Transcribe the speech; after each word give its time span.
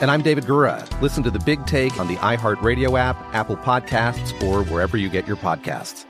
And 0.00 0.10
I'm 0.10 0.22
David 0.22 0.44
Gura. 0.44 0.88
Listen 1.02 1.22
to 1.24 1.30
the 1.30 1.38
big 1.40 1.66
take 1.66 2.00
on 2.00 2.08
the 2.08 2.16
iHeartRadio 2.16 2.98
app, 2.98 3.16
Apple 3.34 3.58
Podcasts, 3.58 4.32
or 4.42 4.64
wherever 4.64 4.96
you 4.96 5.10
get 5.10 5.26
your 5.26 5.36
podcasts. 5.36 6.06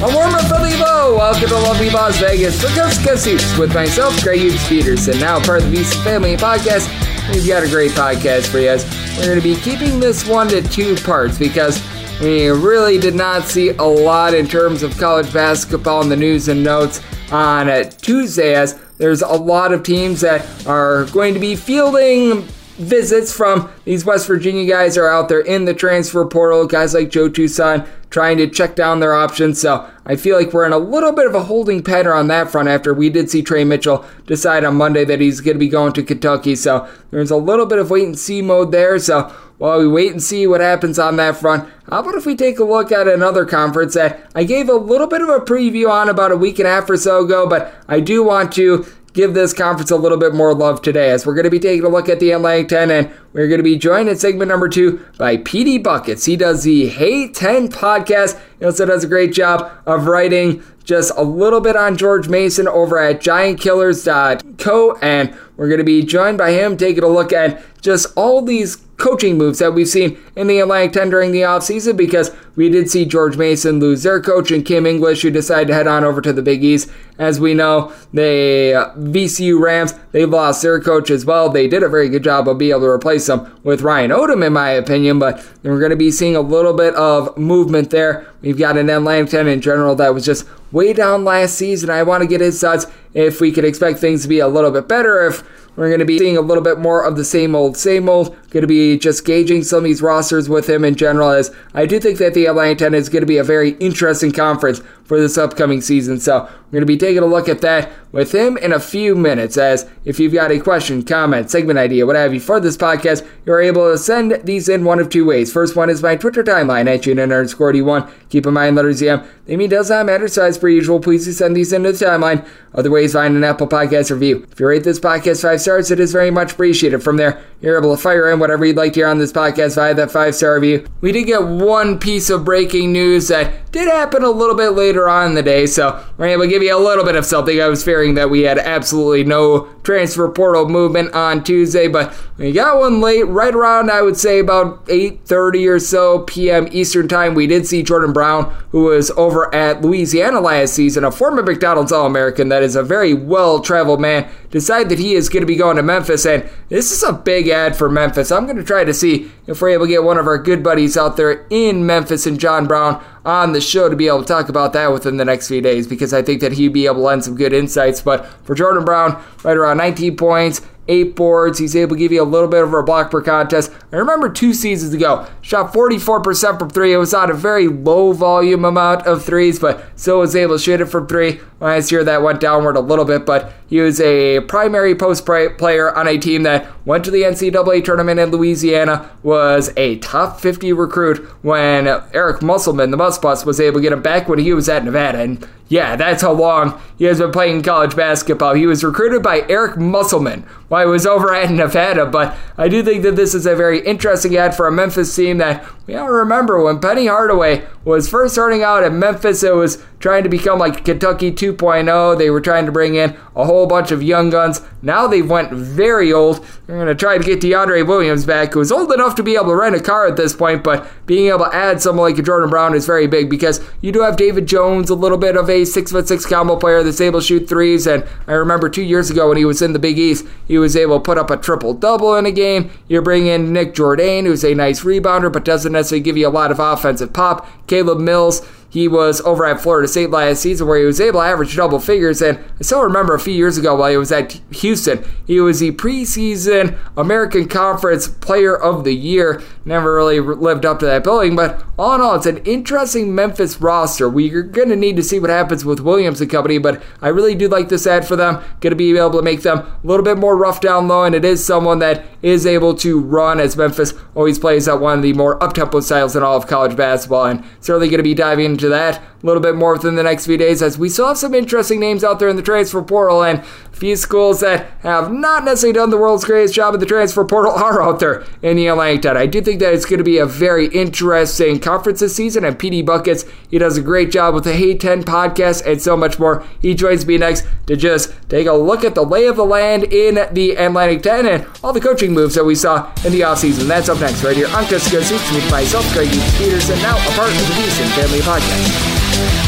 A 0.00 0.14
warm 0.14 0.34
up 0.34 0.42
from 0.46 0.62
Evo. 0.62 1.16
Welcome 1.16 1.48
to 1.48 1.54
lovely 1.54 1.90
Las 1.90 2.18
Vegas 2.18 2.60
for 2.60 2.68
Coast 2.68 3.04
to 3.04 3.60
with 3.60 3.72
myself, 3.72 4.20
Greg 4.22 4.40
Hughes 4.40 4.68
Peterson. 4.68 5.20
Now 5.20 5.38
part 5.38 5.62
of 5.62 5.70
the 5.70 5.76
VSiN 5.76 6.02
Family 6.02 6.36
Podcast. 6.36 6.88
We've 7.32 7.46
got 7.46 7.62
a 7.62 7.68
great 7.68 7.92
podcast 7.92 8.48
for 8.48 8.58
you 8.58 8.66
guys. 8.66 8.84
We're 9.16 9.26
going 9.26 9.40
to 9.40 9.42
be 9.42 9.54
keeping 9.54 10.00
this 10.00 10.26
one 10.26 10.48
to 10.48 10.62
two 10.62 10.96
parts 10.96 11.38
because 11.38 11.80
we 12.20 12.48
really 12.48 12.98
did 12.98 13.14
not 13.14 13.44
see 13.44 13.68
a 13.70 13.84
lot 13.84 14.34
in 14.34 14.48
terms 14.48 14.82
of 14.82 14.98
college 14.98 15.32
basketball 15.32 16.02
in 16.02 16.08
the 16.08 16.16
news 16.16 16.48
and 16.48 16.64
notes 16.64 17.00
on 17.30 17.68
Tuesday 17.90 18.54
as 18.54 18.80
there's 18.98 19.22
a 19.22 19.28
lot 19.28 19.72
of 19.72 19.82
teams 19.82 20.20
that 20.20 20.66
are 20.66 21.06
going 21.06 21.34
to 21.34 21.40
be 21.40 21.56
fielding 21.56 22.46
visits 22.78 23.32
from 23.32 23.70
these 23.84 24.04
West 24.04 24.26
Virginia 24.26 24.64
guys 24.64 24.96
are 24.96 25.08
out 25.08 25.28
there 25.28 25.40
in 25.40 25.64
the 25.64 25.74
transfer 25.74 26.24
portal. 26.24 26.66
Guys 26.66 26.94
like 26.94 27.10
Joe 27.10 27.28
Toussaint 27.28 27.86
trying 28.10 28.38
to 28.38 28.48
check 28.48 28.76
down 28.76 29.00
their 29.00 29.14
options. 29.14 29.60
So 29.60 29.88
I 30.06 30.16
feel 30.16 30.36
like 30.36 30.52
we're 30.52 30.64
in 30.64 30.72
a 30.72 30.78
little 30.78 31.12
bit 31.12 31.26
of 31.26 31.34
a 31.34 31.42
holding 31.42 31.82
pattern 31.82 32.16
on 32.16 32.28
that 32.28 32.50
front 32.50 32.68
after 32.68 32.94
we 32.94 33.10
did 33.10 33.30
see 33.30 33.42
Trey 33.42 33.64
Mitchell 33.64 34.04
decide 34.26 34.64
on 34.64 34.76
Monday 34.76 35.04
that 35.04 35.20
he's 35.20 35.40
going 35.40 35.56
to 35.56 35.58
be 35.58 35.68
going 35.68 35.92
to 35.94 36.02
Kentucky. 36.04 36.54
So 36.54 36.88
there's 37.10 37.32
a 37.32 37.36
little 37.36 37.66
bit 37.66 37.80
of 37.80 37.90
wait 37.90 38.04
and 38.04 38.18
see 38.18 38.42
mode 38.42 38.70
there. 38.70 38.98
So 39.00 39.34
while 39.58 39.78
we 39.78 39.88
wait 39.88 40.12
and 40.12 40.22
see 40.22 40.46
what 40.46 40.60
happens 40.60 40.98
on 40.98 41.16
that 41.16 41.36
front, 41.36 41.68
how 41.90 42.00
about 42.00 42.14
if 42.14 42.24
we 42.24 42.36
take 42.36 42.58
a 42.58 42.64
look 42.64 42.90
at 42.90 43.06
another 43.06 43.44
conference 43.44 43.94
that 43.94 44.30
I 44.34 44.44
gave 44.44 44.68
a 44.68 44.74
little 44.74 45.06
bit 45.06 45.20
of 45.20 45.28
a 45.28 45.40
preview 45.40 45.90
on 45.90 46.08
about 46.08 46.32
a 46.32 46.36
week 46.36 46.58
and 46.58 46.68
a 46.68 46.70
half 46.70 46.88
or 46.88 46.96
so 46.96 47.24
ago, 47.24 47.48
but 47.48 47.74
I 47.88 48.00
do 48.00 48.22
want 48.22 48.52
to 48.52 48.86
give 49.12 49.34
this 49.34 49.52
conference 49.52 49.90
a 49.90 49.96
little 49.96 50.18
bit 50.18 50.32
more 50.32 50.54
love 50.54 50.80
today 50.80 51.10
as 51.10 51.26
we're 51.26 51.34
going 51.34 51.44
to 51.44 51.50
be 51.50 51.58
taking 51.58 51.84
a 51.84 51.88
look 51.88 52.08
at 52.08 52.20
the 52.20 52.30
Atlantic 52.30 52.68
10 52.68 52.90
and 52.90 53.10
we're 53.32 53.48
going 53.48 53.58
to 53.58 53.64
be 53.64 53.76
joined 53.76 54.08
in 54.08 54.16
segment 54.16 54.48
number 54.48 54.68
two 54.68 55.04
by 55.18 55.36
Petey 55.36 55.78
Buckets. 55.78 56.24
He 56.24 56.36
does 56.36 56.64
the 56.64 56.88
Hey 56.88 57.28
10 57.28 57.68
podcast. 57.68 58.40
He 58.58 58.64
also 58.64 58.86
does 58.86 59.04
a 59.04 59.08
great 59.08 59.32
job 59.32 59.70
of 59.86 60.06
writing 60.06 60.62
just 60.84 61.12
a 61.16 61.22
little 61.22 61.60
bit 61.60 61.76
on 61.76 61.98
George 61.98 62.28
Mason 62.28 62.66
over 62.66 62.98
at 62.98 63.20
giantkillers.co 63.20 64.98
and 65.02 65.36
we're 65.58 65.68
going 65.68 65.78
to 65.78 65.84
be 65.84 66.02
joined 66.02 66.38
by 66.38 66.52
him 66.52 66.76
taking 66.76 67.04
a 67.04 67.08
look 67.08 67.32
at 67.32 67.62
just 67.82 68.06
all 68.16 68.40
these 68.42 68.76
coaching 68.96 69.38
moves 69.38 69.60
that 69.60 69.72
we've 69.72 69.88
seen 69.88 70.18
in 70.36 70.46
the 70.48 70.58
Atlantic 70.58 70.92
10 70.92 71.10
during 71.10 71.32
the 71.32 71.42
offseason 71.42 71.96
because 71.96 72.30
we 72.56 72.68
did 72.68 72.90
see 72.90 73.04
George 73.04 73.36
Mason 73.36 73.78
lose 73.78 74.02
their 74.02 74.20
coach 74.20 74.50
and 74.50 74.64
Kim 74.64 74.84
English, 74.86 75.22
who 75.22 75.30
decided 75.30 75.68
to 75.68 75.74
head 75.74 75.86
on 75.86 76.04
over 76.04 76.20
to 76.20 76.32
the 76.32 76.42
Big 76.42 76.64
East. 76.64 76.90
As 77.18 77.38
we 77.38 77.54
know, 77.54 77.92
the 78.12 78.74
uh, 78.74 78.98
VCU 78.98 79.60
Rams, 79.60 79.94
they 80.12 80.24
lost 80.24 80.62
their 80.62 80.80
coach 80.80 81.10
as 81.10 81.24
well. 81.24 81.48
They 81.48 81.68
did 81.68 81.82
a 81.82 81.88
very 81.88 82.08
good 82.08 82.24
job 82.24 82.48
of 82.48 82.58
being 82.58 82.72
able 82.72 82.80
to 82.80 82.86
replace 82.86 83.17
him 83.26 83.58
with 83.64 83.80
Ryan 83.80 84.10
Odom, 84.10 84.46
in 84.46 84.52
my 84.52 84.68
opinion, 84.68 85.18
but 85.18 85.42
we're 85.62 85.78
going 85.78 85.90
to 85.90 85.96
be 85.96 86.10
seeing 86.10 86.36
a 86.36 86.42
little 86.42 86.74
bit 86.74 86.94
of 86.94 87.38
movement 87.38 87.88
there. 87.88 88.26
We've 88.42 88.58
got 88.58 88.76
an 88.76 88.90
Atlantic 88.90 89.30
10 89.30 89.48
in 89.48 89.62
general 89.62 89.94
that 89.94 90.12
was 90.12 90.26
just 90.26 90.46
way 90.72 90.92
down 90.92 91.24
last 91.24 91.54
season. 91.54 91.90
I 91.90 92.02
want 92.02 92.22
to 92.22 92.28
get 92.28 92.40
his 92.40 92.60
thoughts 92.60 92.86
if 93.14 93.40
we 93.40 93.52
could 93.52 93.64
expect 93.64 93.98
things 93.98 94.22
to 94.22 94.28
be 94.28 94.38
a 94.38 94.48
little 94.48 94.70
bit 94.70 94.88
better, 94.88 95.26
if 95.26 95.42
we're 95.78 95.88
going 95.88 96.00
to 96.00 96.04
be 96.04 96.18
seeing 96.18 96.36
a 96.36 96.40
little 96.40 96.62
bit 96.62 96.80
more 96.80 97.04
of 97.04 97.14
the 97.14 97.24
same 97.24 97.54
old, 97.54 97.76
same 97.76 98.08
old. 98.08 98.36
Going 98.50 98.62
to 98.62 98.66
be 98.66 98.98
just 98.98 99.24
gauging 99.24 99.62
some 99.62 99.78
of 99.78 99.84
these 99.84 100.02
rosters 100.02 100.48
with 100.48 100.68
him 100.68 100.84
in 100.84 100.96
general, 100.96 101.30
as 101.30 101.54
I 101.72 101.86
do 101.86 102.00
think 102.00 102.18
that 102.18 102.34
the 102.34 102.46
Atlantic 102.46 102.78
10 102.78 102.94
is 102.94 103.08
going 103.08 103.22
to 103.22 103.26
be 103.26 103.36
a 103.36 103.44
very 103.44 103.70
interesting 103.72 104.32
conference 104.32 104.82
for 105.04 105.20
this 105.20 105.38
upcoming 105.38 105.80
season. 105.80 106.18
So 106.18 106.40
we're 106.42 106.72
going 106.72 106.82
to 106.82 106.86
be 106.86 106.96
taking 106.96 107.22
a 107.22 107.26
look 107.26 107.48
at 107.48 107.60
that 107.60 107.92
with 108.10 108.34
him 108.34 108.56
in 108.56 108.72
a 108.72 108.80
few 108.80 109.14
minutes. 109.14 109.56
As 109.56 109.88
if 110.04 110.18
you've 110.18 110.32
got 110.32 110.50
a 110.50 110.58
question, 110.58 111.04
comment, 111.04 111.48
segment 111.48 111.78
idea, 111.78 112.06
what 112.06 112.16
have 112.16 112.34
you 112.34 112.40
for 112.40 112.58
this 112.58 112.76
podcast, 112.76 113.24
you're 113.46 113.60
able 113.60 113.88
to 113.88 113.98
send 113.98 114.40
these 114.44 114.68
in 114.68 114.84
one 114.84 114.98
of 114.98 115.10
two 115.10 115.26
ways. 115.26 115.52
First 115.52 115.76
one 115.76 115.90
is 115.90 116.02
my 116.02 116.16
Twitter 116.16 116.42
timeline 116.42 116.92
at 116.92 117.02
June 117.02 117.20
underscore 117.20 117.72
D1. 117.72 118.10
Keep 118.30 118.46
in 118.46 118.54
mind, 118.54 118.74
letters 118.74 119.00
EM. 119.00 119.24
The 119.48 119.56
mean 119.56 119.70
does 119.70 119.88
not 119.88 120.04
matter, 120.04 120.28
so 120.28 120.44
as 120.44 120.58
per 120.58 120.68
usual, 120.68 121.00
please 121.00 121.38
send 121.38 121.56
these 121.56 121.72
into 121.72 121.90
the 121.90 122.04
timeline. 122.04 122.46
Other 122.74 122.90
ways, 122.90 123.14
find 123.14 123.34
an 123.34 123.44
Apple 123.44 123.66
Podcast 123.66 124.10
review. 124.10 124.46
If 124.52 124.60
you 124.60 124.66
rate 124.66 124.84
this 124.84 125.00
podcast 125.00 125.40
five 125.40 125.62
stars, 125.62 125.90
it 125.90 125.98
is 125.98 126.12
very 126.12 126.30
much 126.30 126.52
appreciated. 126.52 127.02
From 127.02 127.16
there, 127.16 127.42
you're 127.62 127.78
able 127.78 127.96
to 127.96 128.00
fire 128.00 128.30
in 128.30 128.40
whatever 128.40 128.66
you'd 128.66 128.76
like 128.76 128.92
to 128.92 129.00
hear 129.00 129.08
on 129.08 129.18
this 129.18 129.32
podcast 129.32 129.76
via 129.76 129.94
that 129.94 130.10
five 130.10 130.34
star 130.34 130.56
review. 130.56 130.86
We 131.00 131.12
did 131.12 131.24
get 131.24 131.42
one 131.42 131.98
piece 131.98 132.28
of 132.28 132.44
breaking 132.44 132.92
news 132.92 133.28
that 133.28 133.72
did 133.72 133.88
happen 133.88 134.22
a 134.22 134.30
little 134.30 134.54
bit 134.54 134.70
later 134.70 135.08
on 135.08 135.28
in 135.28 135.34
the 135.34 135.42
day, 135.42 135.64
so 135.64 136.04
we're 136.18 136.26
able 136.26 136.42
to 136.42 136.48
give 136.48 136.62
you 136.62 136.76
a 136.76 136.78
little 136.78 137.04
bit 137.04 137.16
of 137.16 137.24
something. 137.24 137.58
I 137.60 137.68
was 137.68 137.82
fearing 137.82 138.14
that 138.14 138.28
we 138.28 138.42
had 138.42 138.58
absolutely 138.58 139.24
no 139.24 139.68
transfer 139.82 140.28
portal 140.28 140.68
movement 140.68 141.14
on 141.14 141.42
Tuesday, 141.42 141.88
but 141.88 142.14
we 142.36 142.52
got 142.52 142.78
one 142.78 143.00
late, 143.00 143.24
right 143.24 143.54
around 143.54 143.90
I 143.90 144.02
would 144.02 144.18
say 144.18 144.38
about 144.40 144.84
8:30 144.86 145.68
or 145.68 145.78
so 145.80 146.20
p.m. 146.20 146.68
Eastern 146.70 147.08
time. 147.08 147.34
We 147.34 147.46
did 147.46 147.66
see 147.66 147.82
Jordan 147.82 148.12
Brown, 148.12 148.54
who 148.70 148.84
was 148.84 149.10
over 149.12 149.37
at 149.54 149.82
Louisiana 149.82 150.40
last 150.40 150.74
season, 150.74 151.04
a 151.04 151.10
former 151.10 151.42
McDonald's 151.42 151.92
All-American 151.92 152.48
that 152.48 152.62
is 152.62 152.76
a 152.76 152.82
very 152.82 153.14
well-traveled 153.14 154.00
man, 154.00 154.28
decide 154.50 154.88
that 154.88 154.98
he 154.98 155.14
is 155.14 155.28
going 155.28 155.42
to 155.42 155.46
be 155.46 155.56
going 155.56 155.76
to 155.76 155.82
Memphis, 155.82 156.26
and 156.26 156.48
this 156.68 156.90
is 156.92 157.02
a 157.02 157.12
big 157.12 157.48
ad 157.48 157.76
for 157.76 157.88
Memphis. 157.88 158.32
I'm 158.32 158.44
going 158.44 158.56
to 158.56 158.64
try 158.64 158.84
to 158.84 158.94
see 158.94 159.30
if 159.46 159.60
we're 159.60 159.70
able 159.70 159.86
to 159.86 159.90
get 159.90 160.04
one 160.04 160.18
of 160.18 160.26
our 160.26 160.38
good 160.38 160.62
buddies 160.62 160.96
out 160.96 161.16
there 161.16 161.46
in 161.50 161.86
Memphis 161.86 162.26
and 162.26 162.40
John 162.40 162.66
Brown 162.66 163.02
on 163.24 163.52
the 163.52 163.60
show 163.60 163.88
to 163.88 163.96
be 163.96 164.08
able 164.08 164.20
to 164.20 164.26
talk 164.26 164.48
about 164.48 164.72
that 164.72 164.92
within 164.92 165.18
the 165.18 165.24
next 165.24 165.48
few 165.48 165.60
days 165.60 165.86
because 165.86 166.14
I 166.14 166.22
think 166.22 166.40
that 166.40 166.52
he'd 166.52 166.72
be 166.72 166.86
able 166.86 166.96
to 166.96 167.02
lend 167.02 167.24
some 167.24 167.34
good 167.36 167.52
insights. 167.52 168.00
But 168.00 168.26
for 168.44 168.54
Jordan 168.54 168.84
Brown, 168.84 169.22
right 169.44 169.56
around 169.56 169.76
19 169.76 170.16
points, 170.16 170.62
eight 170.88 171.14
boards. 171.14 171.58
He's 171.58 171.76
able 171.76 171.94
to 171.94 171.98
give 171.98 172.12
you 172.12 172.22
a 172.22 172.24
little 172.24 172.48
bit 172.48 172.64
of 172.64 172.72
a 172.72 172.82
block 172.82 173.10
per 173.10 173.22
contest. 173.22 173.70
I 173.92 173.96
remember 173.96 174.28
two 174.28 174.52
seasons 174.52 174.94
ago, 174.94 175.26
shot 175.42 175.72
44% 175.72 176.58
from 176.58 176.70
three. 176.70 176.92
It 176.92 176.96
was 176.96 177.14
on 177.14 177.30
a 177.30 177.34
very 177.34 177.68
low 177.68 178.12
volume 178.12 178.64
amount 178.64 179.06
of 179.06 179.24
threes, 179.24 179.58
but 179.58 179.84
still 179.96 180.18
was 180.18 180.34
able 180.34 180.56
to 180.56 180.62
shoot 180.62 180.80
it 180.80 180.86
from 180.86 181.06
three. 181.06 181.40
Last 181.60 181.90
year 181.90 182.04
that 182.04 182.22
went 182.22 182.40
downward 182.40 182.76
a 182.76 182.80
little 182.80 183.04
bit, 183.04 183.26
but 183.26 183.52
he 183.66 183.80
was 183.80 184.00
a 184.00 184.40
primary 184.40 184.94
post 184.94 185.26
player 185.26 185.94
on 185.94 186.06
a 186.06 186.16
team 186.16 186.44
that 186.44 186.68
went 186.86 187.04
to 187.04 187.10
the 187.10 187.22
NCAA 187.22 187.84
tournament 187.84 188.20
in 188.20 188.30
Louisiana, 188.30 189.10
was 189.22 189.72
a 189.76 189.98
top 189.98 190.40
50 190.40 190.72
recruit 190.72 191.18
when 191.42 191.88
Eric 192.14 192.42
Musselman, 192.42 192.90
the 192.90 192.96
Musbus, 192.96 193.44
was 193.44 193.60
able 193.60 193.78
to 193.78 193.82
get 193.82 193.92
him 193.92 194.02
back 194.02 194.28
when 194.28 194.38
he 194.38 194.52
was 194.52 194.68
at 194.68 194.84
Nevada. 194.84 195.18
And 195.18 195.48
yeah, 195.68 195.96
that's 195.96 196.22
how 196.22 196.32
long 196.32 196.80
he 196.96 197.04
has 197.04 197.18
been 197.18 197.30
playing 197.30 197.62
college 197.62 197.94
basketball. 197.94 198.54
He 198.54 198.66
was 198.66 198.82
recruited 198.82 199.22
by 199.22 199.44
Eric 199.48 199.76
Musselman 199.76 200.42
while 200.68 200.86
he 200.86 200.90
was 200.90 201.06
over 201.06 201.34
at 201.34 201.50
Nevada, 201.50 202.06
but 202.06 202.36
I 202.56 202.68
do 202.68 202.82
think 202.82 203.02
that 203.02 203.16
this 203.16 203.34
is 203.34 203.46
a 203.46 203.54
very 203.54 203.80
interesting 203.80 204.36
ad 204.36 204.54
for 204.54 204.66
a 204.66 204.72
Memphis 204.72 205.14
team 205.14 205.38
that 205.38 205.64
we 205.88 205.94
all 205.94 206.10
remember 206.10 206.62
when 206.62 206.80
Penny 206.80 207.06
Hardaway 207.06 207.66
was 207.82 208.10
first 208.10 208.34
starting 208.34 208.62
out 208.62 208.84
at 208.84 208.92
Memphis, 208.92 209.42
it 209.42 209.54
was 209.54 209.82
trying 210.00 210.22
to 210.22 210.28
become 210.28 210.58
like 210.58 210.84
Kentucky 210.84 211.32
2.0. 211.32 212.18
They 212.18 212.28
were 212.28 212.42
trying 212.42 212.66
to 212.66 212.72
bring 212.72 212.94
in 212.94 213.16
a 213.34 213.46
whole 213.46 213.66
bunch 213.66 213.90
of 213.90 214.02
young 214.02 214.28
guns. 214.28 214.60
Now 214.82 215.06
they've 215.06 215.28
went 215.28 215.50
very 215.50 216.12
old. 216.12 216.44
They're 216.66 216.76
going 216.76 216.88
to 216.88 216.94
try 216.94 217.16
to 217.16 217.24
get 217.24 217.40
DeAndre 217.40 217.86
Williams 217.86 218.26
back, 218.26 218.52
who's 218.52 218.70
old 218.70 218.92
enough 218.92 219.14
to 219.16 219.22
be 219.22 219.34
able 219.34 219.46
to 219.46 219.56
rent 219.56 219.74
a 219.74 219.80
car 219.80 220.06
at 220.06 220.16
this 220.16 220.36
point, 220.36 220.62
but 220.62 220.86
being 221.06 221.28
able 221.28 221.46
to 221.46 221.54
add 221.54 221.80
someone 221.80 222.12
like 222.12 222.22
Jordan 222.22 222.50
Brown 222.50 222.74
is 222.74 222.86
very 222.86 223.06
big 223.06 223.30
because 223.30 223.60
you 223.80 223.90
do 223.90 224.02
have 224.02 224.18
David 224.18 224.46
Jones, 224.46 224.90
a 224.90 224.94
little 224.94 225.18
bit 225.18 225.36
of 225.36 225.48
a 225.48 225.64
six 225.64 225.90
foot 225.90 226.06
six 226.06 226.26
combo 226.26 226.56
player 226.56 226.82
that's 226.82 227.00
able 227.00 227.20
to 227.20 227.26
shoot 227.26 227.48
threes. 227.48 227.86
And 227.86 228.04
I 228.26 228.32
remember 228.32 228.68
two 228.68 228.82
years 228.82 229.10
ago 229.10 229.28
when 229.28 229.38
he 229.38 229.46
was 229.46 229.62
in 229.62 229.72
the 229.72 229.78
Big 229.78 229.98
East, 229.98 230.26
he 230.46 230.58
was 230.58 230.76
able 230.76 230.98
to 230.98 231.02
put 231.02 231.16
up 231.16 231.30
a 231.30 231.38
triple 231.38 231.72
double 231.72 232.14
in 232.14 232.26
a 232.26 232.30
game. 232.30 232.70
You 232.88 233.00
bring 233.00 233.26
in 233.26 233.52
Nick 233.52 233.74
Jourdain, 233.74 234.24
who's 234.24 234.44
a 234.44 234.54
nice 234.54 234.82
rebounder 234.82 235.32
but 235.32 235.44
doesn't 235.44 235.77
necessarily 235.78 236.02
give 236.02 236.16
you 236.16 236.28
a 236.28 236.30
lot 236.30 236.50
of 236.50 236.58
offensive 236.58 237.12
pop. 237.12 237.46
Caleb 237.66 237.98
Mills, 237.98 238.46
he 238.70 238.86
was 238.88 239.20
over 239.22 239.44
at 239.46 239.60
Florida 239.60 239.88
State 239.88 240.10
last 240.10 240.42
season 240.42 240.66
where 240.66 240.78
he 240.78 240.84
was 240.84 241.00
able 241.00 241.20
to 241.20 241.26
average 241.26 241.56
double 241.56 241.80
figures. 241.80 242.20
And 242.20 242.38
I 242.38 242.62
still 242.62 242.82
remember 242.82 243.14
a 243.14 243.20
few 243.20 243.34
years 243.34 243.56
ago 243.56 243.74
while 243.74 243.90
he 243.90 243.96
was 243.96 244.12
at 244.12 244.32
Houston, 244.50 245.04
he 245.26 245.40
was 245.40 245.60
the 245.60 245.72
preseason 245.72 246.78
American 246.96 247.48
Conference 247.48 248.08
Player 248.08 248.56
of 248.56 248.84
the 248.84 248.94
Year. 248.94 249.42
Never 249.64 249.94
really 249.94 250.20
lived 250.20 250.64
up 250.64 250.78
to 250.80 250.86
that 250.86 251.04
billing, 251.04 251.36
but 251.36 251.62
all 251.78 251.94
in 251.94 252.00
all, 252.00 252.16
it's 252.16 252.26
an 252.26 252.38
interesting 252.38 253.14
Memphis 253.14 253.60
roster. 253.60 254.08
We're 254.08 254.42
going 254.42 254.70
to 254.70 254.76
need 254.76 254.96
to 254.96 255.02
see 255.02 255.20
what 255.20 255.30
happens 255.30 255.64
with 255.64 255.80
Williams 255.80 256.20
and 256.20 256.30
company, 256.30 256.58
but 256.58 256.82
I 257.00 257.08
really 257.08 257.34
do 257.34 257.48
like 257.48 257.68
this 257.68 257.86
ad 257.86 258.06
for 258.06 258.16
them. 258.16 258.42
Going 258.60 258.70
to 258.70 258.76
be 258.76 258.96
able 258.96 259.12
to 259.12 259.22
make 259.22 259.42
them 259.42 259.58
a 259.58 259.80
little 259.84 260.04
bit 260.04 260.18
more 260.18 260.36
rough 260.36 260.60
down 260.60 260.88
low, 260.88 261.04
and 261.04 261.14
it 261.14 261.24
is 261.24 261.44
someone 261.44 261.78
that 261.78 262.04
is 262.22 262.46
able 262.46 262.74
to 262.76 263.00
run 263.00 263.40
as 263.40 263.56
Memphis 263.56 263.94
always 264.14 264.38
plays 264.38 264.66
at 264.66 264.80
one 264.80 264.98
of 264.98 265.02
the 265.02 265.12
more 265.12 265.42
up-tempo 265.42 265.80
styles 265.80 266.16
in 266.16 266.22
all 266.22 266.36
of 266.36 266.46
college 266.46 266.76
basketball, 266.76 267.26
and 267.26 267.44
certainly 267.60 267.88
going 267.88 267.98
to 267.98 268.02
be 268.02 268.14
diving 268.14 268.56
into 268.58 268.68
that 268.68 269.00
a 269.00 269.26
little 269.26 269.40
bit 269.40 269.54
more 269.54 269.72
within 269.72 269.94
the 269.94 270.02
next 270.02 270.26
few 270.26 270.36
days 270.36 270.62
as 270.62 270.76
we 270.76 270.88
still 270.88 271.06
have 271.06 271.16
some 271.18 271.34
interesting 271.34 271.78
names 271.78 272.02
out 272.02 272.18
there 272.18 272.28
in 272.28 272.36
the 272.36 272.42
transfer 272.42 272.82
portal 272.82 273.22
and 273.22 273.42
few 273.78 273.96
schools 273.96 274.40
that 274.40 274.70
have 274.80 275.12
not 275.12 275.44
necessarily 275.44 275.74
done 275.74 275.90
the 275.90 275.96
world's 275.96 276.24
greatest 276.24 276.54
job 276.54 276.74
in 276.74 276.80
the 276.80 276.86
transfer 276.86 277.24
portal 277.24 277.52
are 277.56 277.82
out 277.82 278.00
there 278.00 278.24
in 278.42 278.56
the 278.56 278.66
Atlantic 278.66 279.02
10. 279.02 279.16
I 279.16 279.26
do 279.26 279.40
think 279.40 279.60
that 279.60 279.72
it's 279.72 279.84
going 279.84 279.98
to 279.98 280.04
be 280.04 280.18
a 280.18 280.26
very 280.26 280.66
interesting 280.68 281.60
conference 281.60 282.00
this 282.00 282.14
season 282.16 282.44
and 282.44 282.58
Petey 282.58 282.82
Buckets, 282.82 283.24
he 283.50 283.58
does 283.58 283.76
a 283.76 283.82
great 283.82 284.10
job 284.10 284.34
with 284.34 284.44
the 284.44 284.52
Hey 284.52 284.76
10 284.76 285.04
podcast 285.04 285.64
and 285.66 285.80
so 285.80 285.96
much 285.96 286.18
more. 286.18 286.44
He 286.60 286.74
joins 286.74 287.06
me 287.06 287.18
next 287.18 287.46
to 287.66 287.76
just 287.76 288.12
take 288.28 288.46
a 288.46 288.52
look 288.52 288.84
at 288.84 288.94
the 288.94 289.04
lay 289.04 289.26
of 289.26 289.36
the 289.36 289.44
land 289.44 289.84
in 289.84 290.16
the 290.32 290.52
Atlantic 290.56 291.02
10 291.02 291.26
and 291.26 291.46
all 291.62 291.72
the 291.72 291.80
coaching 291.80 292.12
moves 292.12 292.34
that 292.34 292.44
we 292.44 292.54
saw 292.54 292.92
in 293.04 293.12
the 293.12 293.20
offseason. 293.20 293.66
That's 293.66 293.88
up 293.88 294.00
next 294.00 294.22
right 294.24 294.36
here 294.36 294.48
on 294.48 294.64
Cusco 294.64 295.02
Suits 295.02 295.32
with 295.32 295.50
myself, 295.50 295.90
Greg 295.92 296.08
Peterson, 296.36 296.78
now 296.80 296.96
a 296.96 297.10
part 297.12 297.30
of 297.30 297.36
the 297.36 297.54
VSiN 297.54 297.88
Family 297.96 298.20
Podcast. 298.20 299.47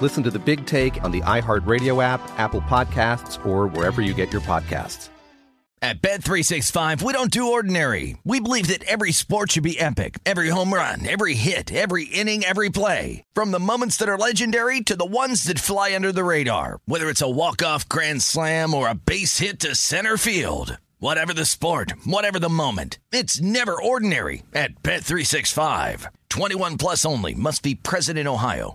Listen 0.00 0.22
to 0.22 0.30
the 0.30 0.38
big 0.38 0.66
take 0.66 1.02
on 1.04 1.12
the 1.12 1.20
iHeartRadio 1.20 2.02
app, 2.02 2.20
Apple 2.38 2.62
Podcasts, 2.62 3.44
or 3.44 3.66
wherever 3.66 4.00
you 4.00 4.14
get 4.14 4.32
your 4.32 4.42
podcasts. 4.42 5.10
At 5.82 6.02
Bet365, 6.02 7.00
we 7.00 7.14
don't 7.14 7.30
do 7.30 7.52
ordinary. 7.52 8.18
We 8.22 8.38
believe 8.38 8.66
that 8.66 8.84
every 8.84 9.12
sport 9.12 9.52
should 9.52 9.62
be 9.62 9.80
epic. 9.80 10.18
Every 10.26 10.50
home 10.50 10.74
run, 10.74 11.08
every 11.08 11.32
hit, 11.32 11.72
every 11.72 12.04
inning, 12.04 12.44
every 12.44 12.68
play. 12.68 13.24
From 13.32 13.50
the 13.50 13.58
moments 13.58 13.96
that 13.96 14.08
are 14.08 14.18
legendary 14.18 14.82
to 14.82 14.94
the 14.94 15.06
ones 15.06 15.44
that 15.44 15.58
fly 15.58 15.94
under 15.94 16.12
the 16.12 16.22
radar. 16.22 16.80
Whether 16.84 17.08
it's 17.08 17.22
a 17.22 17.30
walk-off 17.30 17.88
grand 17.88 18.20
slam 18.20 18.74
or 18.74 18.88
a 18.88 18.94
base 18.94 19.38
hit 19.38 19.58
to 19.60 19.74
center 19.74 20.18
field. 20.18 20.76
Whatever 20.98 21.32
the 21.32 21.46
sport, 21.46 21.94
whatever 22.04 22.38
the 22.38 22.50
moment. 22.50 22.98
It's 23.10 23.40
never 23.40 23.80
ordinary 23.80 24.42
at 24.52 24.82
Bet365. 24.82 26.08
21 26.28 26.76
plus 26.76 27.06
only 27.06 27.34
must 27.34 27.62
be 27.62 27.74
present 27.74 28.18
in 28.18 28.28
Ohio. 28.28 28.74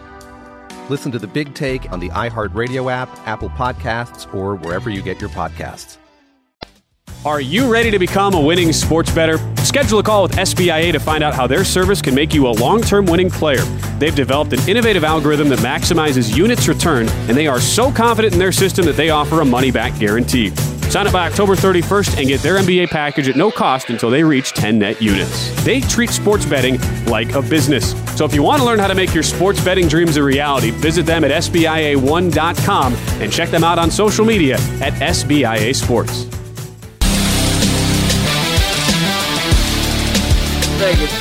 Listen 0.91 1.09
to 1.13 1.19
the 1.19 1.27
big 1.27 1.53
take 1.53 1.89
on 1.93 2.01
the 2.01 2.09
iHeartRadio 2.09 2.91
app, 2.91 3.07
Apple 3.25 3.49
Podcasts, 3.51 4.31
or 4.33 4.57
wherever 4.57 4.89
you 4.89 5.01
get 5.01 5.21
your 5.21 5.29
podcasts. 5.29 5.95
Are 7.23 7.39
you 7.39 7.71
ready 7.71 7.91
to 7.91 7.97
become 7.97 8.33
a 8.33 8.41
winning 8.41 8.73
sports 8.73 9.09
bettor? 9.09 9.37
Schedule 9.63 9.99
a 9.99 10.03
call 10.03 10.23
with 10.23 10.33
SBIA 10.33 10.91
to 10.91 10.99
find 10.99 11.23
out 11.23 11.33
how 11.33 11.47
their 11.47 11.63
service 11.63 12.01
can 12.01 12.13
make 12.13 12.33
you 12.33 12.45
a 12.45 12.49
long 12.49 12.81
term 12.81 13.05
winning 13.05 13.29
player. 13.29 13.63
They've 13.99 14.13
developed 14.13 14.51
an 14.51 14.67
innovative 14.67 15.05
algorithm 15.05 15.47
that 15.47 15.59
maximizes 15.59 16.35
units 16.35 16.67
return, 16.67 17.07
and 17.29 17.37
they 17.37 17.47
are 17.47 17.61
so 17.61 17.89
confident 17.89 18.33
in 18.33 18.39
their 18.39 18.51
system 18.51 18.85
that 18.85 18.97
they 18.97 19.11
offer 19.11 19.39
a 19.39 19.45
money 19.45 19.71
back 19.71 19.97
guarantee. 19.97 20.49
Sign 20.91 21.07
up 21.07 21.13
by 21.13 21.25
October 21.25 21.55
31st 21.55 22.17
and 22.17 22.27
get 22.27 22.41
their 22.41 22.57
NBA 22.57 22.89
package 22.89 23.29
at 23.29 23.37
no 23.37 23.49
cost 23.49 23.89
until 23.89 24.09
they 24.09 24.25
reach 24.25 24.51
10 24.51 24.77
net 24.77 25.01
units. 25.01 25.63
They 25.63 25.79
treat 25.79 26.09
sports 26.09 26.45
betting 26.45 26.81
like 27.05 27.33
a 27.33 27.41
business. 27.41 27.91
So 28.17 28.25
if 28.25 28.35
you 28.35 28.43
want 28.43 28.59
to 28.59 28.65
learn 28.65 28.77
how 28.77 28.87
to 28.87 28.93
make 28.93 29.13
your 29.13 29.23
sports 29.23 29.63
betting 29.63 29.87
dreams 29.87 30.17
a 30.17 30.23
reality, 30.23 30.71
visit 30.71 31.05
them 31.05 31.23
at 31.23 31.31
SBIA1.com 31.31 32.93
and 32.93 33.31
check 33.31 33.49
them 33.51 33.63
out 33.63 33.79
on 33.79 33.89
social 33.89 34.25
media 34.25 34.55
at 34.81 34.91
SBIA 34.95 35.73
Sports. 35.73 36.23
Vegas 40.75 41.19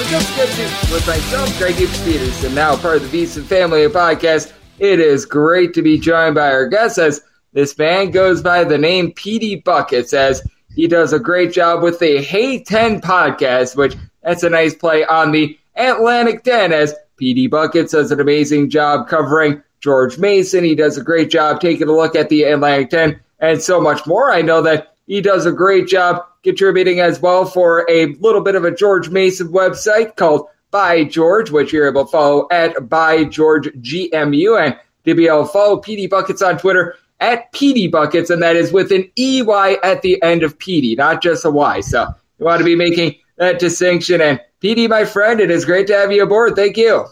with 0.90 1.06
myself, 1.06 1.58
Greg 1.58 1.76
Peterson, 1.76 2.56
now 2.56 2.74
part 2.74 2.96
of 2.96 3.08
the 3.08 3.22
VSiN 3.22 3.44
Family 3.44 3.86
Podcast. 3.86 4.52
It 4.80 4.98
is 4.98 5.24
great 5.24 5.74
to 5.74 5.82
be 5.82 5.96
joined 5.96 6.34
by 6.34 6.50
our 6.50 6.66
guest 6.66 6.98
as 6.98 7.22
this 7.52 7.76
man 7.76 8.10
goes 8.10 8.42
by 8.42 8.64
the 8.64 8.78
name 8.78 9.12
Petey 9.12 9.56
Bucket. 9.56 10.08
Says 10.08 10.42
he 10.74 10.86
does 10.86 11.12
a 11.12 11.18
great 11.18 11.52
job 11.52 11.82
with 11.82 11.98
the 11.98 12.22
Hey 12.22 12.62
10 12.62 13.00
podcast, 13.00 13.76
which 13.76 13.96
that's 14.22 14.42
a 14.42 14.50
nice 14.50 14.74
play 14.74 15.04
on 15.04 15.32
the 15.32 15.58
Atlantic 15.76 16.44
10 16.44 16.72
as 16.72 16.94
Petey 17.16 17.46
Bucket 17.46 17.90
does 17.90 18.10
an 18.10 18.20
amazing 18.20 18.70
job 18.70 19.08
covering 19.08 19.62
George 19.80 20.18
Mason. 20.18 20.64
He 20.64 20.74
does 20.74 20.96
a 20.96 21.02
great 21.02 21.30
job 21.30 21.60
taking 21.60 21.88
a 21.88 21.92
look 21.92 22.14
at 22.14 22.28
the 22.28 22.44
Atlantic 22.44 22.90
10 22.90 23.20
and 23.40 23.60
so 23.60 23.80
much 23.80 24.06
more. 24.06 24.32
I 24.32 24.42
know 24.42 24.62
that 24.62 24.94
he 25.06 25.20
does 25.20 25.46
a 25.46 25.52
great 25.52 25.88
job 25.88 26.24
contributing 26.44 27.00
as 27.00 27.20
well 27.20 27.44
for 27.44 27.84
a 27.90 28.06
little 28.20 28.40
bit 28.40 28.54
of 28.54 28.64
a 28.64 28.74
George 28.74 29.10
Mason 29.10 29.48
website 29.48 30.16
called 30.16 30.46
By 30.70 31.04
George, 31.04 31.50
which 31.50 31.72
you're 31.72 31.88
able 31.88 32.04
to 32.04 32.10
follow 32.10 32.46
at 32.50 32.88
By 32.88 33.24
George 33.24 33.66
GMU 33.66 34.64
and 34.64 34.78
to 35.04 35.14
be 35.14 35.26
able 35.26 35.46
to 35.46 35.52
follow 35.52 35.78
Petey 35.78 36.06
Buckets 36.06 36.42
on 36.42 36.58
Twitter 36.58 36.94
at 37.20 37.52
Petey 37.52 37.86
Buckets, 37.86 38.30
and 38.30 38.42
that 38.42 38.56
is 38.56 38.72
with 38.72 38.90
an 38.92 39.10
EY 39.16 39.78
at 39.82 40.02
the 40.02 40.20
end 40.22 40.42
of 40.42 40.58
PD, 40.58 40.96
not 40.96 41.22
just 41.22 41.44
a 41.44 41.50
Y. 41.50 41.80
So 41.80 42.06
you 42.38 42.44
want 42.44 42.58
to 42.58 42.64
be 42.64 42.74
making 42.74 43.16
that 43.36 43.58
distinction. 43.58 44.20
And 44.20 44.40
Petey, 44.60 44.88
my 44.88 45.04
friend, 45.04 45.40
it 45.40 45.50
is 45.50 45.64
great 45.64 45.86
to 45.88 45.94
have 45.94 46.12
you 46.12 46.22
aboard. 46.22 46.56
Thank 46.56 46.76
you. 46.76 47.06